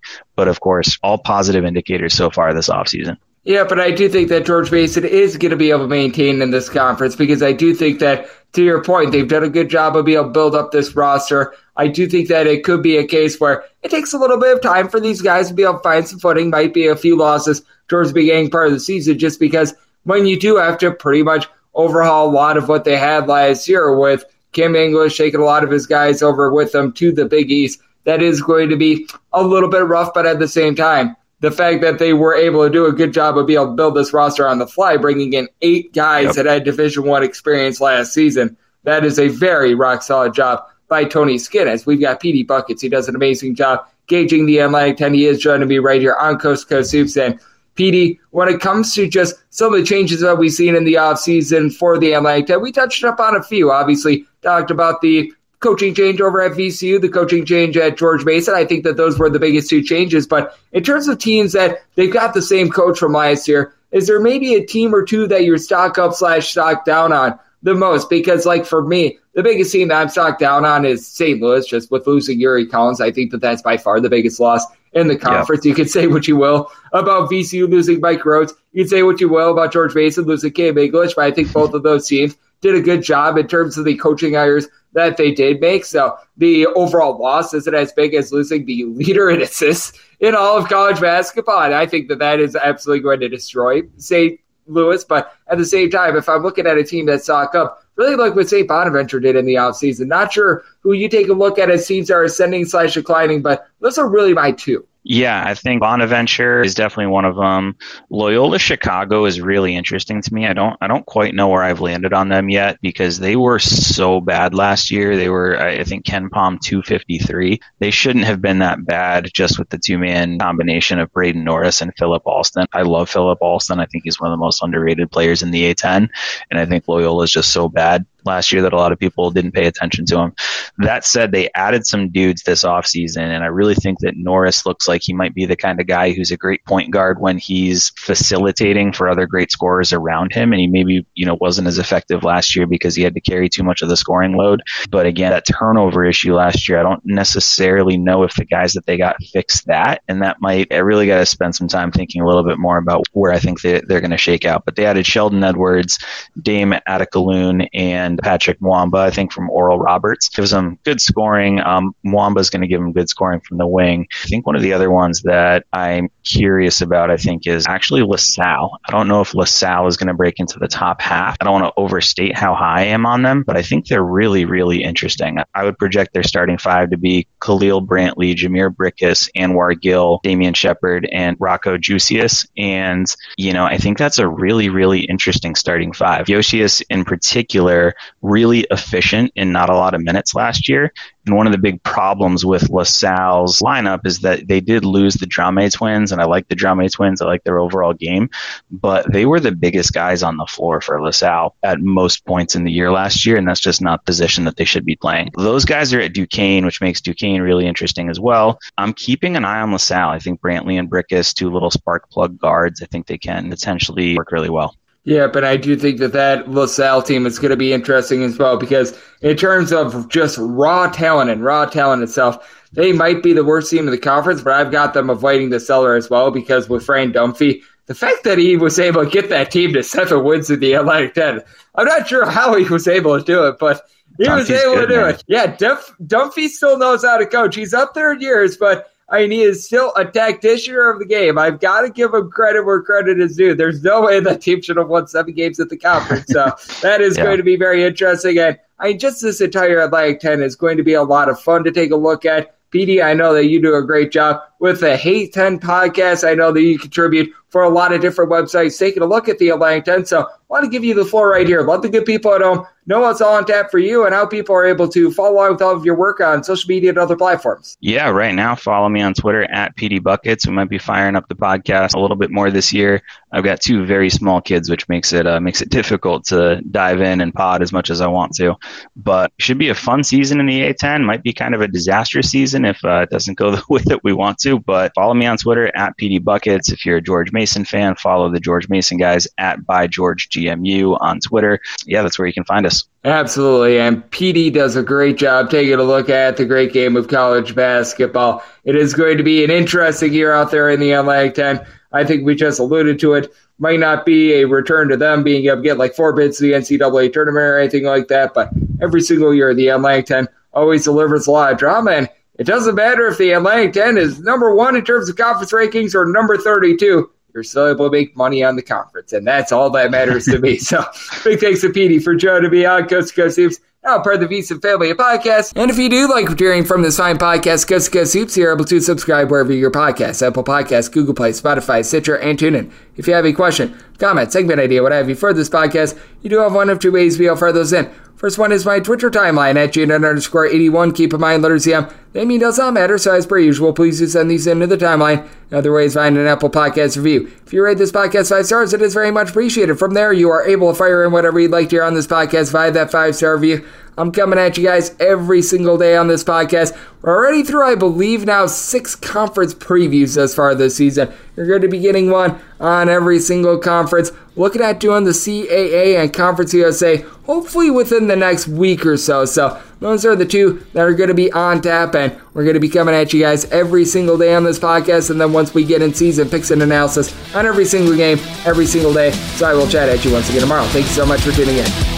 But 0.36 0.48
of 0.48 0.60
course, 0.60 0.98
all 1.02 1.18
positive 1.18 1.64
indicators 1.64 2.14
so 2.14 2.30
far 2.30 2.54
this 2.54 2.68
offseason. 2.68 3.18
Yeah, 3.44 3.64
but 3.64 3.80
I 3.80 3.90
do 3.90 4.08
think 4.08 4.28
that 4.28 4.44
George 4.44 4.70
Mason 4.70 5.04
is 5.04 5.36
going 5.38 5.50
to 5.50 5.56
be 5.56 5.70
able 5.70 5.84
to 5.84 5.88
maintain 5.88 6.42
in 6.42 6.50
this 6.50 6.68
conference 6.68 7.16
because 7.16 7.42
I 7.42 7.52
do 7.52 7.74
think 7.74 7.98
that, 8.00 8.28
to 8.52 8.62
your 8.62 8.82
point, 8.82 9.12
they've 9.12 9.28
done 9.28 9.44
a 9.44 9.48
good 9.48 9.70
job 9.70 9.96
of 9.96 10.04
being 10.04 10.18
able 10.18 10.28
to 10.28 10.32
build 10.32 10.54
up 10.54 10.70
this 10.70 10.94
roster. 10.94 11.54
I 11.76 11.86
do 11.88 12.06
think 12.08 12.28
that 12.28 12.46
it 12.46 12.64
could 12.64 12.82
be 12.82 12.96
a 12.96 13.06
case 13.06 13.38
where 13.40 13.64
it 13.82 13.90
takes 13.90 14.12
a 14.12 14.18
little 14.18 14.38
bit 14.38 14.54
of 14.54 14.60
time 14.60 14.88
for 14.88 15.00
these 15.00 15.22
guys 15.22 15.48
to 15.48 15.54
be 15.54 15.62
able 15.62 15.74
to 15.74 15.80
find 15.80 16.06
some 16.06 16.18
footing. 16.18 16.50
Might 16.50 16.74
be 16.74 16.88
a 16.88 16.96
few 16.96 17.16
losses 17.16 17.62
towards 17.88 18.10
the 18.10 18.14
beginning 18.14 18.50
part 18.50 18.66
of 18.66 18.72
the 18.72 18.80
season, 18.80 19.18
just 19.18 19.40
because 19.40 19.74
when 20.04 20.26
you 20.26 20.38
do 20.38 20.56
have 20.56 20.78
to 20.78 20.90
pretty 20.90 21.22
much 21.22 21.46
overhaul 21.74 22.28
a 22.28 22.32
lot 22.32 22.56
of 22.56 22.68
what 22.68 22.84
they 22.84 22.96
had 22.96 23.28
last 23.28 23.68
year 23.68 23.96
with 23.96 24.24
Kim 24.52 24.74
English 24.74 25.16
taking 25.16 25.40
a 25.40 25.44
lot 25.44 25.62
of 25.62 25.70
his 25.70 25.86
guys 25.86 26.22
over 26.22 26.52
with 26.52 26.72
them 26.72 26.92
to 26.92 27.12
the 27.12 27.24
Big 27.24 27.50
East, 27.50 27.80
that 28.04 28.22
is 28.22 28.42
going 28.42 28.70
to 28.70 28.76
be 28.76 29.06
a 29.32 29.42
little 29.42 29.68
bit 29.68 29.84
rough, 29.86 30.12
but 30.14 30.26
at 30.26 30.38
the 30.38 30.48
same 30.48 30.74
time, 30.74 31.14
the 31.40 31.50
fact 31.50 31.82
that 31.82 31.98
they 31.98 32.12
were 32.12 32.34
able 32.34 32.64
to 32.64 32.70
do 32.70 32.86
a 32.86 32.92
good 32.92 33.12
job 33.12 33.38
of 33.38 33.46
being 33.46 33.58
able 33.58 33.70
to 33.70 33.76
build 33.76 33.94
this 33.94 34.12
roster 34.12 34.46
on 34.46 34.58
the 34.58 34.66
fly, 34.66 34.96
bringing 34.96 35.32
in 35.32 35.48
eight 35.62 35.92
guys 35.92 36.26
yep. 36.26 36.34
that 36.34 36.46
had 36.46 36.64
Division 36.64 37.04
One 37.04 37.22
experience 37.22 37.80
last 37.80 38.12
season, 38.12 38.56
that 38.84 39.04
is 39.04 39.18
a 39.18 39.28
very 39.28 39.74
rock 39.74 40.02
solid 40.02 40.34
job 40.34 40.64
by 40.88 41.04
Tony 41.04 41.38
Skinn. 41.38 41.68
As 41.68 41.86
we've 41.86 42.00
got 42.00 42.20
Petey 42.20 42.42
Buckets, 42.42 42.82
he 42.82 42.88
does 42.88 43.08
an 43.08 43.14
amazing 43.14 43.54
job 43.54 43.86
gauging 44.06 44.46
the 44.46 44.58
Atlantic 44.58 44.96
10. 44.96 45.14
He 45.14 45.26
is 45.26 45.38
joining 45.38 45.68
me 45.68 45.78
right 45.78 46.00
here 46.00 46.16
on 46.18 46.38
Coast 46.38 46.68
Coast 46.68 46.90
Hoops. 46.92 47.16
And 47.16 47.38
PD, 47.76 48.18
when 48.30 48.48
it 48.48 48.60
comes 48.60 48.94
to 48.94 49.08
just 49.08 49.36
some 49.50 49.72
of 49.72 49.78
the 49.78 49.86
changes 49.86 50.20
that 50.20 50.38
we've 50.38 50.52
seen 50.52 50.74
in 50.74 50.84
the 50.84 50.94
offseason 50.94 51.72
for 51.72 51.98
the 51.98 52.12
Atlantic 52.12 52.48
10, 52.48 52.60
we 52.60 52.72
touched 52.72 53.04
up 53.04 53.20
on 53.20 53.36
a 53.36 53.42
few. 53.42 53.70
Obviously, 53.70 54.24
talked 54.42 54.70
about 54.70 55.00
the 55.00 55.32
coaching 55.60 55.94
change 55.94 56.20
over 56.20 56.40
at 56.40 56.52
VCU, 56.52 57.00
the 57.00 57.08
coaching 57.08 57.44
change 57.44 57.76
at 57.76 57.96
George 57.96 58.24
Mason. 58.24 58.54
I 58.54 58.64
think 58.64 58.84
that 58.84 58.96
those 58.96 59.18
were 59.18 59.30
the 59.30 59.38
biggest 59.38 59.68
two 59.68 59.82
changes. 59.82 60.26
But 60.26 60.56
in 60.72 60.84
terms 60.84 61.08
of 61.08 61.18
teams 61.18 61.52
that 61.52 61.78
they've 61.94 62.12
got 62.12 62.34
the 62.34 62.42
same 62.42 62.70
coach 62.70 62.98
from 62.98 63.12
last 63.12 63.48
year, 63.48 63.74
is 63.90 64.06
there 64.06 64.20
maybe 64.20 64.54
a 64.54 64.64
team 64.64 64.94
or 64.94 65.02
two 65.02 65.26
that 65.28 65.44
you're 65.44 65.58
stock 65.58 65.98
up 65.98 66.14
slash 66.14 66.50
stock 66.50 66.84
down 66.84 67.12
on 67.12 67.38
the 67.62 67.74
most? 67.74 68.10
Because, 68.10 68.46
like 68.46 68.66
for 68.66 68.82
me, 68.82 69.18
the 69.34 69.42
biggest 69.42 69.72
team 69.72 69.88
that 69.88 70.00
I'm 70.00 70.08
stock 70.08 70.38
down 70.38 70.64
on 70.64 70.84
is 70.84 71.06
St. 71.06 71.40
Louis, 71.40 71.66
just 71.66 71.90
with 71.90 72.06
losing 72.06 72.40
Yuri 72.40 72.66
Collins. 72.66 73.00
I 73.00 73.10
think 73.10 73.30
that 73.30 73.40
that's 73.40 73.62
by 73.62 73.76
far 73.76 74.00
the 74.00 74.10
biggest 74.10 74.38
loss 74.38 74.64
in 74.92 75.08
the 75.08 75.16
conference. 75.16 75.64
You 75.64 75.74
can 75.74 75.88
say 75.88 76.06
what 76.06 76.28
you 76.28 76.36
will 76.36 76.70
about 76.92 77.30
VCU 77.30 77.68
losing 77.68 78.00
Mike 78.00 78.20
Rhoades. 78.20 78.52
You 78.72 78.84
can 78.84 78.88
say 78.90 79.02
what 79.02 79.20
you 79.20 79.28
will 79.28 79.52
about 79.52 79.72
George 79.72 79.94
Mason 79.94 80.24
losing 80.24 80.52
Kim 80.52 80.78
English, 80.78 81.14
but 81.14 81.24
I 81.24 81.30
think 81.30 81.52
both 81.52 81.74
of 81.74 81.82
those 81.82 82.06
teams 82.06 82.36
did 82.60 82.74
a 82.74 82.80
good 82.80 83.02
job 83.02 83.38
in 83.38 83.46
terms 83.46 83.78
of 83.78 83.84
the 83.84 83.96
coaching 83.96 84.34
hires 84.34 84.66
that 84.92 85.16
they 85.16 85.32
did 85.32 85.60
make. 85.60 85.84
So 85.84 86.16
the 86.36 86.66
overall 86.66 87.18
loss 87.18 87.54
isn't 87.54 87.74
as 87.74 87.92
big 87.92 88.14
as 88.14 88.32
losing 88.32 88.64
the 88.64 88.84
leader 88.84 89.30
in 89.30 89.42
assists 89.42 89.98
in 90.20 90.34
all 90.34 90.56
of 90.56 90.68
college 90.68 91.00
basketball. 91.00 91.62
And 91.62 91.74
I 91.74 91.86
think 91.86 92.08
that 92.08 92.18
that 92.18 92.40
is 92.40 92.56
absolutely 92.56 93.02
going 93.02 93.20
to 93.20 93.28
destroy 93.28 93.82
St. 93.98 94.40
Louis. 94.66 95.04
But 95.04 95.32
at 95.48 95.58
the 95.58 95.64
same 95.64 95.90
time, 95.90 96.16
if 96.16 96.28
I'm 96.28 96.42
looking 96.42 96.66
at 96.66 96.78
a 96.78 96.84
team 96.84 97.06
that 97.06 97.22
stock 97.22 97.54
up, 97.54 97.84
really 97.96 98.16
like 98.16 98.34
what 98.34 98.48
St. 98.48 98.66
Bonaventure 98.66 99.20
did 99.20 99.36
in 99.36 99.44
the 99.44 99.56
offseason, 99.56 100.06
not 100.06 100.32
sure 100.32 100.64
who 100.80 100.92
you 100.92 101.08
take 101.08 101.28
a 101.28 101.32
look 101.32 101.58
at 101.58 101.70
as 101.70 101.86
teams 101.86 102.10
are 102.10 102.24
ascending 102.24 102.64
slash 102.64 102.94
declining, 102.94 103.42
but 103.42 103.68
those 103.80 103.98
are 103.98 104.08
really 104.08 104.32
my 104.32 104.52
two. 104.52 104.87
Yeah, 105.04 105.42
I 105.46 105.54
think 105.54 105.80
Bonaventure 105.80 106.60
is 106.60 106.74
definitely 106.74 107.06
one 107.06 107.24
of 107.24 107.36
them. 107.36 107.76
Loyola 108.10 108.58
Chicago 108.58 109.24
is 109.24 109.40
really 109.40 109.74
interesting 109.74 110.20
to 110.20 110.34
me. 110.34 110.46
I 110.46 110.52
don't 110.52 110.76
I 110.82 110.86
don't 110.86 111.06
quite 111.06 111.34
know 111.34 111.48
where 111.48 111.62
I've 111.62 111.80
landed 111.80 112.12
on 112.12 112.28
them 112.28 112.50
yet 112.50 112.78
because 112.82 113.18
they 113.18 113.36
were 113.36 113.58
so 113.58 114.20
bad 114.20 114.54
last 114.54 114.90
year. 114.90 115.16
They 115.16 115.30
were 115.30 115.58
I 115.58 115.84
think 115.84 116.04
KenPom 116.04 116.60
253. 116.60 117.60
They 117.78 117.90
shouldn't 117.90 118.26
have 118.26 118.42
been 118.42 118.58
that 118.58 118.84
bad 118.84 119.30
just 119.32 119.58
with 119.58 119.70
the 119.70 119.78
two 119.78 119.98
man 119.98 120.38
combination 120.38 120.98
of 120.98 121.12
Braden 121.12 121.42
Norris 121.42 121.80
and 121.80 121.96
Philip 121.96 122.26
Alston. 122.26 122.66
I 122.72 122.82
love 122.82 123.08
Philip 123.08 123.38
Alston. 123.40 123.80
I 123.80 123.86
think 123.86 124.04
he's 124.04 124.20
one 124.20 124.30
of 124.30 124.36
the 124.36 124.44
most 124.44 124.62
underrated 124.62 125.10
players 125.10 125.42
in 125.42 125.52
the 125.52 125.74
A10 125.74 126.08
and 126.50 126.60
I 126.60 126.66
think 126.66 126.86
Loyola 126.86 127.22
is 127.22 127.30
just 127.30 127.52
so 127.52 127.68
bad 127.68 128.04
last 128.24 128.52
year 128.52 128.62
that 128.62 128.72
a 128.72 128.76
lot 128.76 128.92
of 128.92 128.98
people 128.98 129.30
didn't 129.30 129.52
pay 129.52 129.66
attention 129.66 130.04
to 130.06 130.18
him. 130.18 130.32
That 130.78 131.04
said, 131.04 131.32
they 131.32 131.50
added 131.54 131.86
some 131.86 132.10
dudes 132.10 132.42
this 132.42 132.62
offseason, 132.64 133.22
and 133.22 133.42
I 133.42 133.48
really 133.48 133.74
think 133.74 133.98
that 134.00 134.16
Norris 134.16 134.66
looks 134.66 134.86
like 134.86 135.02
he 135.02 135.12
might 135.12 135.34
be 135.34 135.46
the 135.46 135.56
kind 135.56 135.80
of 135.80 135.86
guy 135.86 136.12
who's 136.12 136.30
a 136.30 136.36
great 136.36 136.64
point 136.64 136.92
guard 136.92 137.20
when 137.20 137.38
he's 137.38 137.90
facilitating 137.96 138.92
for 138.92 139.08
other 139.08 139.26
great 139.26 139.50
scorers 139.50 139.92
around 139.92 140.32
him, 140.32 140.52
and 140.52 140.60
he 140.60 140.66
maybe, 140.66 141.06
you 141.14 141.26
know, 141.26 141.36
wasn't 141.40 141.68
as 141.68 141.78
effective 141.78 142.22
last 142.22 142.54
year 142.54 142.66
because 142.66 142.94
he 142.94 143.02
had 143.02 143.14
to 143.14 143.20
carry 143.20 143.48
too 143.48 143.62
much 143.62 143.82
of 143.82 143.88
the 143.88 143.96
scoring 143.96 144.36
load. 144.36 144.62
But 144.90 145.06
again, 145.06 145.30
that 145.30 145.46
turnover 145.46 146.04
issue 146.04 146.34
last 146.34 146.68
year, 146.68 146.78
I 146.78 146.82
don't 146.82 147.04
necessarily 147.04 147.96
know 147.96 148.22
if 148.22 148.34
the 148.34 148.44
guys 148.44 148.74
that 148.74 148.86
they 148.86 148.96
got 148.96 149.22
fixed 149.32 149.66
that, 149.66 150.02
and 150.08 150.22
that 150.22 150.40
might, 150.40 150.72
I 150.72 150.78
really 150.78 151.06
got 151.06 151.18
to 151.18 151.26
spend 151.26 151.56
some 151.56 151.68
time 151.68 151.90
thinking 151.90 152.22
a 152.22 152.26
little 152.26 152.44
bit 152.44 152.58
more 152.58 152.78
about 152.78 153.04
where 153.12 153.32
I 153.32 153.38
think 153.38 153.60
they, 153.60 153.80
they're 153.80 154.00
going 154.00 154.10
to 154.10 154.16
shake 154.16 154.44
out. 154.44 154.64
But 154.64 154.76
they 154.76 154.86
added 154.86 155.06
Sheldon 155.06 155.42
Edwards, 155.42 155.98
Dame 156.40 156.74
Adelekun, 156.88 157.68
and 157.72 158.07
Patrick 158.16 158.60
Mwamba, 158.60 158.98
I 158.98 159.10
think 159.10 159.32
from 159.32 159.50
Oral 159.50 159.78
Roberts. 159.78 160.28
Gives 160.28 160.50
them 160.50 160.78
good 160.84 161.00
scoring. 161.00 161.60
Um, 161.60 161.94
Mwamba's 162.06 162.50
going 162.50 162.62
to 162.62 162.68
give 162.68 162.80
him 162.80 162.92
good 162.92 163.08
scoring 163.08 163.40
from 163.40 163.58
the 163.58 163.66
wing. 163.66 164.06
I 164.24 164.28
think 164.28 164.46
one 164.46 164.56
of 164.56 164.62
the 164.62 164.72
other 164.72 164.90
ones 164.90 165.22
that 165.22 165.64
I'm 165.72 166.10
curious 166.24 166.80
about, 166.80 167.10
I 167.10 167.16
think, 167.16 167.46
is 167.46 167.66
actually 167.66 168.02
LaSalle. 168.02 168.78
I 168.86 168.92
don't 168.92 169.08
know 169.08 169.20
if 169.20 169.34
LaSalle 169.34 169.86
is 169.88 169.96
going 169.96 170.08
to 170.08 170.14
break 170.14 170.38
into 170.38 170.58
the 170.58 170.68
top 170.68 171.00
half. 171.00 171.36
I 171.40 171.44
don't 171.44 171.60
want 171.60 171.74
to 171.74 171.80
overstate 171.80 172.36
how 172.36 172.54
high 172.54 172.78
I 172.78 172.82
am 172.84 173.06
on 173.06 173.22
them, 173.22 173.42
but 173.44 173.56
I 173.56 173.62
think 173.62 173.88
they're 173.88 174.04
really, 174.04 174.44
really 174.44 174.84
interesting. 174.84 175.38
I 175.52 175.64
would 175.64 175.78
project 175.78 176.12
their 176.12 176.22
starting 176.22 176.58
five 176.58 176.90
to 176.90 176.96
be 176.96 177.26
Khalil 177.42 177.84
Brantley, 177.84 178.34
Jhamir 178.36 178.72
Brickus, 178.72 179.28
Anwar 179.36 179.78
Gill, 179.80 180.20
Damian 180.22 180.54
Shepard, 180.54 181.08
and 181.10 181.36
Rokas 181.38 181.80
Jocius. 181.80 182.46
And, 182.56 183.06
you 183.36 183.52
know, 183.52 183.64
I 183.64 183.78
think 183.78 183.98
that's 183.98 184.18
a 184.18 184.28
really, 184.28 184.68
really 184.68 185.00
interesting 185.00 185.56
starting 185.56 185.92
five. 185.92 186.26
Jocius 186.26 186.82
in 186.88 187.04
particular 187.04 187.94
really 188.22 188.66
efficient 188.70 189.32
in 189.34 189.52
not 189.52 189.70
a 189.70 189.76
lot 189.76 189.94
of 189.94 190.02
minutes 190.02 190.34
last 190.34 190.68
year. 190.68 190.92
And 191.26 191.36
one 191.36 191.46
of 191.46 191.52
the 191.52 191.58
big 191.58 191.82
problems 191.82 192.46
with 192.46 192.70
LaSalle's 192.70 193.60
lineup 193.60 194.06
is 194.06 194.20
that 194.20 194.48
they 194.48 194.60
did 194.60 194.84
lose 194.84 195.14
the 195.14 195.26
Drame 195.26 195.68
twins, 195.68 196.10
and 196.10 196.22
I 196.22 196.24
like 196.24 196.48
the 196.48 196.54
Drame 196.54 196.88
twins. 196.88 197.20
I 197.20 197.26
like 197.26 197.44
their 197.44 197.58
overall 197.58 197.92
game, 197.92 198.30
but 198.70 199.12
they 199.12 199.26
were 199.26 199.38
the 199.38 199.52
biggest 199.52 199.92
guys 199.92 200.22
on 200.22 200.38
the 200.38 200.46
floor 200.46 200.80
for 200.80 201.00
LaSalle 201.02 201.54
at 201.62 201.80
most 201.80 202.24
points 202.24 202.54
in 202.54 202.64
the 202.64 202.72
year 202.72 202.90
last 202.90 203.26
year, 203.26 203.36
and 203.36 203.46
that's 203.46 203.60
just 203.60 203.82
not 203.82 204.00
the 204.00 204.10
position 204.10 204.44
that 204.44 204.56
they 204.56 204.64
should 204.64 204.86
be 204.86 204.96
playing. 204.96 205.30
Those 205.36 205.66
guys 205.66 205.92
are 205.92 206.00
at 206.00 206.14
Duquesne, 206.14 206.64
which 206.64 206.80
makes 206.80 207.02
Duquesne 207.02 207.42
really 207.42 207.66
interesting 207.66 208.08
as 208.08 208.18
well. 208.18 208.58
I'm 208.78 208.94
keeping 208.94 209.36
an 209.36 209.44
eye 209.44 209.60
on 209.60 209.72
LaSalle. 209.72 210.08
I 210.08 210.18
think 210.18 210.40
Brantley 210.40 210.78
and 210.78 210.90
Brickus, 210.90 211.34
two 211.34 211.50
little 211.50 211.70
spark 211.70 212.08
plug 212.10 212.38
guards, 212.38 212.82
I 212.82 212.86
think 212.86 213.06
they 213.06 213.18
can 213.18 213.50
potentially 213.50 214.16
work 214.16 214.32
really 214.32 214.50
well. 214.50 214.74
Yeah, 215.08 215.26
but 215.26 215.42
I 215.42 215.56
do 215.56 215.74
think 215.74 216.00
that 216.00 216.12
that 216.12 216.50
LaSalle 216.50 217.00
team 217.00 217.24
is 217.24 217.38
going 217.38 217.48
to 217.50 217.56
be 217.56 217.72
interesting 217.72 218.22
as 218.24 218.36
well 218.36 218.58
because 218.58 218.94
in 219.22 219.38
terms 219.38 219.72
of 219.72 220.06
just 220.10 220.36
raw 220.38 220.90
talent 220.90 221.30
and 221.30 221.42
raw 221.42 221.64
talent 221.64 222.02
itself, 222.02 222.66
they 222.74 222.92
might 222.92 223.22
be 223.22 223.32
the 223.32 223.42
worst 223.42 223.70
team 223.70 223.86
in 223.86 223.90
the 223.90 223.96
conference, 223.96 224.42
but 224.42 224.52
I've 224.52 224.70
got 224.70 224.92
them 224.92 225.08
avoiding 225.08 225.48
the 225.48 225.60
cellar 225.60 225.94
as 225.94 226.10
well 226.10 226.30
because 226.30 226.68
with 226.68 226.84
Fran 226.84 227.14
Dunphy, 227.14 227.62
the 227.86 227.94
fact 227.94 228.24
that 228.24 228.36
he 228.36 228.58
was 228.58 228.78
able 228.78 229.02
to 229.02 229.10
get 229.10 229.30
that 229.30 229.50
team 229.50 229.72
to 229.72 229.82
seven 229.82 230.24
wins 230.24 230.50
in 230.50 230.60
the 230.60 230.74
Atlantic 230.74 231.14
10, 231.14 231.40
I'm 231.76 231.86
not 231.86 232.06
sure 232.06 232.28
how 232.28 232.54
he 232.54 232.64
was 232.68 232.86
able 232.86 233.18
to 233.18 233.24
do 233.24 233.46
it, 233.46 233.58
but 233.58 233.88
he 234.18 234.24
Dunphy's 234.24 234.50
was 234.50 234.62
able 234.62 234.74
good, 234.74 234.88
to 234.88 234.94
do 234.94 235.00
man. 235.00 235.14
it. 235.14 235.24
Yeah, 235.26 235.56
Duff, 235.56 235.90
Dunphy 236.02 236.48
still 236.48 236.76
knows 236.76 237.02
how 237.02 237.16
to 237.16 237.24
coach. 237.24 237.54
He's 237.54 237.72
up 237.72 237.94
there 237.94 238.12
in 238.12 238.20
years, 238.20 238.58
but 238.58 238.92
I 239.10 239.20
mean, 239.20 239.30
he 239.30 239.42
is 239.42 239.64
still 239.64 239.92
a 239.96 240.04
tacticianer 240.04 240.92
of 240.92 240.98
the 240.98 241.06
game. 241.06 241.38
I've 241.38 241.60
got 241.60 241.80
to 241.80 241.90
give 241.90 242.12
him 242.12 242.30
credit 242.30 242.64
where 242.64 242.82
credit 242.82 243.18
is 243.18 243.36
due. 243.36 243.54
There's 243.54 243.82
no 243.82 244.02
way 244.02 244.20
that 244.20 244.42
team 244.42 244.60
should 244.60 244.76
have 244.76 244.88
won 244.88 245.06
seven 245.06 245.32
games 245.32 245.58
at 245.60 245.70
the 245.70 245.78
conference. 245.78 246.26
So 246.28 246.52
that 246.82 247.00
is 247.00 247.16
yeah. 247.16 247.24
going 247.24 247.38
to 247.38 247.42
be 247.42 247.56
very 247.56 247.84
interesting. 247.84 248.38
And 248.38 248.58
I 248.78 248.88
mean, 248.88 248.98
just 248.98 249.22
this 249.22 249.40
entire 249.40 249.80
Atlantic 249.80 250.20
10 250.20 250.42
is 250.42 250.56
going 250.56 250.76
to 250.76 250.82
be 250.82 250.92
a 250.92 251.02
lot 251.02 251.30
of 251.30 251.40
fun 251.40 251.64
to 251.64 251.72
take 251.72 251.90
a 251.90 251.96
look 251.96 252.26
at. 252.26 252.54
Petey, 252.70 253.02
I 253.02 253.14
know 253.14 253.32
that 253.32 253.46
you 253.46 253.62
do 253.62 253.76
a 253.76 253.82
great 253.82 254.12
job 254.12 254.42
with 254.58 254.80
the 254.80 254.96
Hey 254.96 255.28
10 255.28 255.60
podcast. 255.60 256.28
I 256.28 256.34
know 256.34 256.52
that 256.52 256.62
you 256.62 256.78
contribute 256.78 257.32
for 257.48 257.62
a 257.62 257.68
lot 257.68 257.92
of 257.92 258.00
different 258.00 258.30
websites 258.30 258.78
taking 258.78 259.02
a 259.02 259.06
look 259.06 259.28
at 259.28 259.38
the 259.38 259.50
Atlantic 259.50 259.84
10. 259.84 260.06
So 260.06 260.22
I 260.22 260.26
want 260.48 260.64
to 260.64 260.70
give 260.70 260.84
you 260.84 260.94
the 260.94 261.04
floor 261.04 261.30
right 261.30 261.46
here. 261.46 261.62
Let 261.62 261.82
the 261.82 261.88
good 261.88 262.04
people 262.04 262.34
at 262.34 262.42
home 262.42 262.66
know 262.86 263.00
what's 263.00 263.20
all 263.20 263.34
on 263.34 263.44
tap 263.44 263.70
for 263.70 263.78
you 263.78 264.06
and 264.06 264.14
how 264.14 264.24
people 264.24 264.54
are 264.54 264.66
able 264.66 264.88
to 264.88 265.12
follow 265.12 265.34
along 265.34 265.52
with 265.52 265.62
all 265.62 265.76
of 265.76 265.84
your 265.84 265.94
work 265.94 266.20
on 266.20 266.42
social 266.42 266.68
media 266.68 266.88
and 266.88 266.98
other 266.98 267.16
platforms. 267.16 267.76
Yeah, 267.80 268.08
right 268.08 268.34
now, 268.34 268.54
follow 268.54 268.88
me 268.88 269.02
on 269.02 269.12
Twitter 269.12 269.44
at 269.52 269.76
Petey 269.76 269.98
Buckets. 269.98 270.46
We 270.46 270.54
might 270.54 270.70
be 270.70 270.78
firing 270.78 271.14
up 271.14 271.28
the 271.28 271.34
podcast 271.34 271.94
a 271.94 272.00
little 272.00 272.16
bit 272.16 272.30
more 272.30 272.50
this 272.50 272.72
year. 272.72 273.02
I've 273.30 273.44
got 273.44 273.60
two 273.60 273.84
very 273.84 274.08
small 274.08 274.40
kids, 274.40 274.70
which 274.70 274.88
makes 274.88 275.12
it 275.12 275.26
uh, 275.26 275.38
makes 275.38 275.60
it 275.60 275.68
difficult 275.70 276.24
to 276.26 276.62
dive 276.70 277.02
in 277.02 277.20
and 277.20 277.32
pod 277.32 277.60
as 277.62 277.72
much 277.72 277.90
as 277.90 278.00
I 278.00 278.06
want 278.06 278.34
to. 278.36 278.56
But 278.96 279.32
should 279.38 279.58
be 279.58 279.68
a 279.68 279.74
fun 279.74 280.02
season 280.02 280.40
in 280.40 280.46
the 280.46 280.60
A10. 280.60 281.04
Might 281.04 281.22
be 281.22 281.34
kind 281.34 281.54
of 281.54 281.60
a 281.60 281.68
disastrous 281.68 282.30
season 282.30 282.64
if 282.64 282.82
uh, 282.84 283.00
it 283.00 283.10
doesn't 283.10 283.36
go 283.36 283.50
the 283.54 283.62
way 283.68 283.82
that 283.84 284.02
we 284.02 284.14
want 284.14 284.38
to. 284.40 284.47
But 284.56 284.92
follow 284.94 285.14
me 285.14 285.26
on 285.26 285.36
Twitter 285.36 285.70
at 285.76 285.96
Petey 285.96 286.20
Buckets. 286.20 286.70
If 286.70 286.86
you're 286.86 286.98
a 286.98 287.02
George 287.02 287.32
Mason 287.32 287.64
fan, 287.64 287.96
follow 287.96 288.30
the 288.30 288.38
George 288.38 288.68
Mason 288.68 288.96
guys 288.98 289.26
at 289.36 289.66
by 289.66 289.88
George 289.88 290.28
GMU 290.28 290.96
on 291.00 291.18
Twitter. 291.18 291.58
Yeah, 291.84 292.02
that's 292.02 292.18
where 292.18 292.28
you 292.28 292.32
can 292.32 292.44
find 292.44 292.64
us. 292.64 292.84
Absolutely. 293.04 293.80
And 293.80 294.08
Petey 294.10 294.50
does 294.50 294.76
a 294.76 294.82
great 294.82 295.16
job 295.16 295.50
taking 295.50 295.74
a 295.74 295.82
look 295.82 296.08
at 296.08 296.36
the 296.36 296.44
great 296.44 296.72
game 296.72 296.96
of 296.96 297.08
college 297.08 297.54
basketball. 297.54 298.44
It 298.64 298.76
is 298.76 298.94
going 298.94 299.18
to 299.18 299.24
be 299.24 299.42
an 299.42 299.50
interesting 299.50 300.12
year 300.12 300.32
out 300.32 300.50
there 300.52 300.70
in 300.70 300.78
the 300.78 300.92
Atlantic 300.92 301.34
10. 301.34 301.66
I 301.92 302.04
think 302.04 302.24
we 302.24 302.34
just 302.34 302.60
alluded 302.60 302.98
to 303.00 303.14
it. 303.14 303.32
Might 303.58 303.80
not 303.80 304.06
be 304.06 304.34
a 304.34 304.44
return 304.46 304.88
to 304.88 304.96
them 304.96 305.24
being 305.24 305.46
able 305.46 305.56
to 305.56 305.62
get 305.62 305.78
like 305.78 305.94
four 305.94 306.12
bids 306.12 306.38
to 306.38 306.44
the 306.44 306.52
NCAA 306.52 307.12
tournament 307.12 307.44
or 307.44 307.58
anything 307.58 307.84
like 307.84 308.08
that, 308.08 308.34
but 308.34 308.50
every 308.80 309.00
single 309.00 309.34
year 309.34 309.54
the 309.54 309.68
Atlantic 309.68 310.06
10 310.06 310.28
always 310.52 310.84
delivers 310.84 311.26
a 311.26 311.30
lot 311.30 311.52
of 311.52 311.58
drama. 311.58 311.90
And 311.92 312.08
it 312.38 312.44
doesn't 312.44 312.74
matter 312.74 313.06
if 313.06 313.18
the 313.18 313.32
Atlantic 313.32 313.74
10 313.74 313.98
is 313.98 314.20
number 314.20 314.54
one 314.54 314.76
in 314.76 314.84
terms 314.84 315.08
of 315.08 315.16
conference 315.16 315.52
rankings 315.52 315.94
or 315.94 316.06
number 316.06 316.36
32 316.36 317.10
you're 317.34 317.44
still 317.44 317.68
able 317.68 317.86
to 317.86 317.92
make 317.92 318.16
money 318.16 318.42
on 318.42 318.56
the 318.56 318.62
conference, 318.62 319.12
and 319.12 319.26
that's 319.26 319.52
all 319.52 319.70
that 319.70 319.90
matters 319.90 320.24
to 320.24 320.38
me. 320.38 320.58
So, 320.68 320.84
big 321.24 321.40
thanks 321.40 321.60
to 321.60 321.70
Petey 321.70 321.98
for 321.98 322.14
joining 322.14 322.50
me 322.50 322.64
on 322.64 322.88
Coast 322.88 323.14
to 323.14 323.22
Coast 323.22 323.36
Hoops. 323.36 323.60
Now 323.84 324.00
part 324.00 324.20
of 324.20 324.28
the 324.28 324.36
VSiN 324.36 324.60
family 324.60 324.92
Podcast. 324.92 325.52
And 325.54 325.70
if 325.70 325.78
you 325.78 325.88
do 325.88 326.08
like 326.08 326.36
hearing 326.36 326.64
from 326.64 326.82
this 326.82 326.96
fine 326.96 327.16
podcast, 327.16 327.68
Coast 327.68 327.86
to 327.86 327.98
Coast 327.98 328.12
Hoops, 328.12 328.36
you're 328.36 328.52
able 328.52 328.64
to 328.64 328.80
subscribe 328.80 329.30
wherever 329.30 329.52
your 329.52 329.70
podcast, 329.70 330.26
Apple 330.26 330.42
Podcasts, 330.42 330.90
Google 330.90 331.14
Play, 331.14 331.30
Spotify, 331.30 331.84
Stitcher, 331.84 332.18
and 332.18 332.38
TuneIn. 332.38 332.72
If 332.96 333.06
you 333.06 333.14
have 333.14 333.24
a 333.24 333.32
question, 333.32 333.78
comment, 333.98 334.32
segment 334.32 334.60
idea, 334.60 334.82
what 334.82 334.92
have 334.92 335.08
you 335.08 335.14
for 335.14 335.32
this 335.32 335.48
podcast, 335.48 335.98
you 336.22 336.28
do 336.28 336.38
have 336.38 336.54
one 336.54 336.68
of 336.70 336.80
two 336.80 336.90
ways 336.90 337.18
we 337.18 337.28
offer 337.28 337.52
those 337.52 337.72
in. 337.72 337.88
First 338.18 338.36
one 338.36 338.50
is 338.50 338.66
my 338.66 338.80
Twitter 338.80 339.12
timeline 339.12 339.54
at 339.54 339.74
June 339.74 339.92
underscore 339.92 340.44
81. 340.44 340.90
Keep 340.90 341.14
in 341.14 341.20
mind, 341.20 341.40
letters 341.40 341.64
CM. 341.64 341.92
The 342.12 342.24
name 342.24 342.40
does 342.40 342.58
not 342.58 342.74
matter, 342.74 342.98
so 342.98 343.14
as 343.14 343.28
per 343.28 343.38
usual, 343.38 343.72
please 343.72 344.00
do 344.00 344.08
send 344.08 344.28
these 344.28 344.48
into 344.48 344.66
the 344.66 344.76
timeline. 344.76 345.28
Other 345.52 345.72
ways, 345.72 345.94
find 345.94 346.18
an 346.18 346.26
Apple 346.26 346.50
Podcast 346.50 346.96
review. 346.96 347.30
If 347.46 347.52
you 347.52 347.62
rate 347.62 347.78
this 347.78 347.92
podcast 347.92 348.30
five 348.30 348.46
stars, 348.46 348.74
it 348.74 348.82
is 348.82 348.92
very 348.92 349.12
much 349.12 349.30
appreciated. 349.30 349.78
From 349.78 349.94
there, 349.94 350.12
you 350.12 350.30
are 350.30 350.44
able 350.44 350.72
to 350.72 350.76
fire 350.76 351.04
in 351.04 351.12
whatever 351.12 351.38
you'd 351.38 351.52
like 351.52 351.68
to 351.68 351.76
hear 351.76 351.84
on 351.84 351.94
this 351.94 352.08
podcast 352.08 352.50
via 352.50 352.72
that 352.72 352.90
five 352.90 353.14
star 353.14 353.36
review. 353.36 353.64
I'm 353.98 354.12
coming 354.12 354.38
at 354.38 354.56
you 354.56 354.64
guys 354.64 354.94
every 355.00 355.42
single 355.42 355.76
day 355.76 355.96
on 355.96 356.06
this 356.06 356.22
podcast. 356.22 356.78
We're 357.02 357.16
already 357.16 357.42
through, 357.42 357.66
I 357.66 357.74
believe, 357.74 358.24
now 358.24 358.46
six 358.46 358.94
conference 358.94 359.54
previews 359.54 360.14
thus 360.14 360.34
far 360.34 360.54
this 360.54 360.76
season. 360.76 361.12
You're 361.36 361.46
going 361.46 361.62
to 361.62 361.68
be 361.68 361.80
getting 361.80 362.10
one 362.10 362.40
on 362.60 362.88
every 362.88 363.18
single 363.18 363.58
conference. 363.58 364.12
Looking 364.36 364.62
at 364.62 364.78
doing 364.78 365.02
the 365.02 365.10
CAA 365.10 366.00
and 366.00 366.12
Conference 366.12 366.54
USA 366.54 367.04
hopefully 367.24 367.70
within 367.70 368.06
the 368.06 368.16
next 368.16 368.46
week 368.46 368.86
or 368.86 368.96
so. 368.96 369.24
So 369.24 369.60
those 369.80 370.06
are 370.06 370.14
the 370.14 370.24
two 370.24 370.64
that 370.72 370.80
are 370.80 370.94
going 370.94 371.08
to 371.08 371.14
be 371.14 371.30
on 371.32 371.60
tap, 371.60 371.94
and 371.94 372.16
we're 372.34 372.44
going 372.44 372.54
to 372.54 372.60
be 372.60 372.68
coming 372.68 372.94
at 372.94 373.12
you 373.12 373.20
guys 373.20 373.44
every 373.46 373.84
single 373.84 374.16
day 374.16 374.34
on 374.34 374.44
this 374.44 374.58
podcast. 374.60 375.10
And 375.10 375.20
then 375.20 375.32
once 375.32 375.54
we 375.54 375.64
get 375.64 375.82
in 375.82 375.92
season 375.92 376.28
picks 376.28 376.52
and 376.52 376.62
analysis 376.62 377.12
on 377.34 377.46
every 377.46 377.64
single 377.64 377.96
game, 377.96 378.18
every 378.46 378.66
single 378.66 378.94
day. 378.94 379.10
So 379.10 379.48
I 379.48 379.54
will 379.54 379.68
chat 379.68 379.88
at 379.88 380.04
you 380.04 380.12
once 380.12 380.28
again 380.28 380.42
tomorrow. 380.42 380.64
Thank 380.66 380.86
you 380.86 380.92
so 380.92 381.04
much 381.04 381.20
for 381.20 381.32
tuning 381.32 381.58
in. 381.58 381.97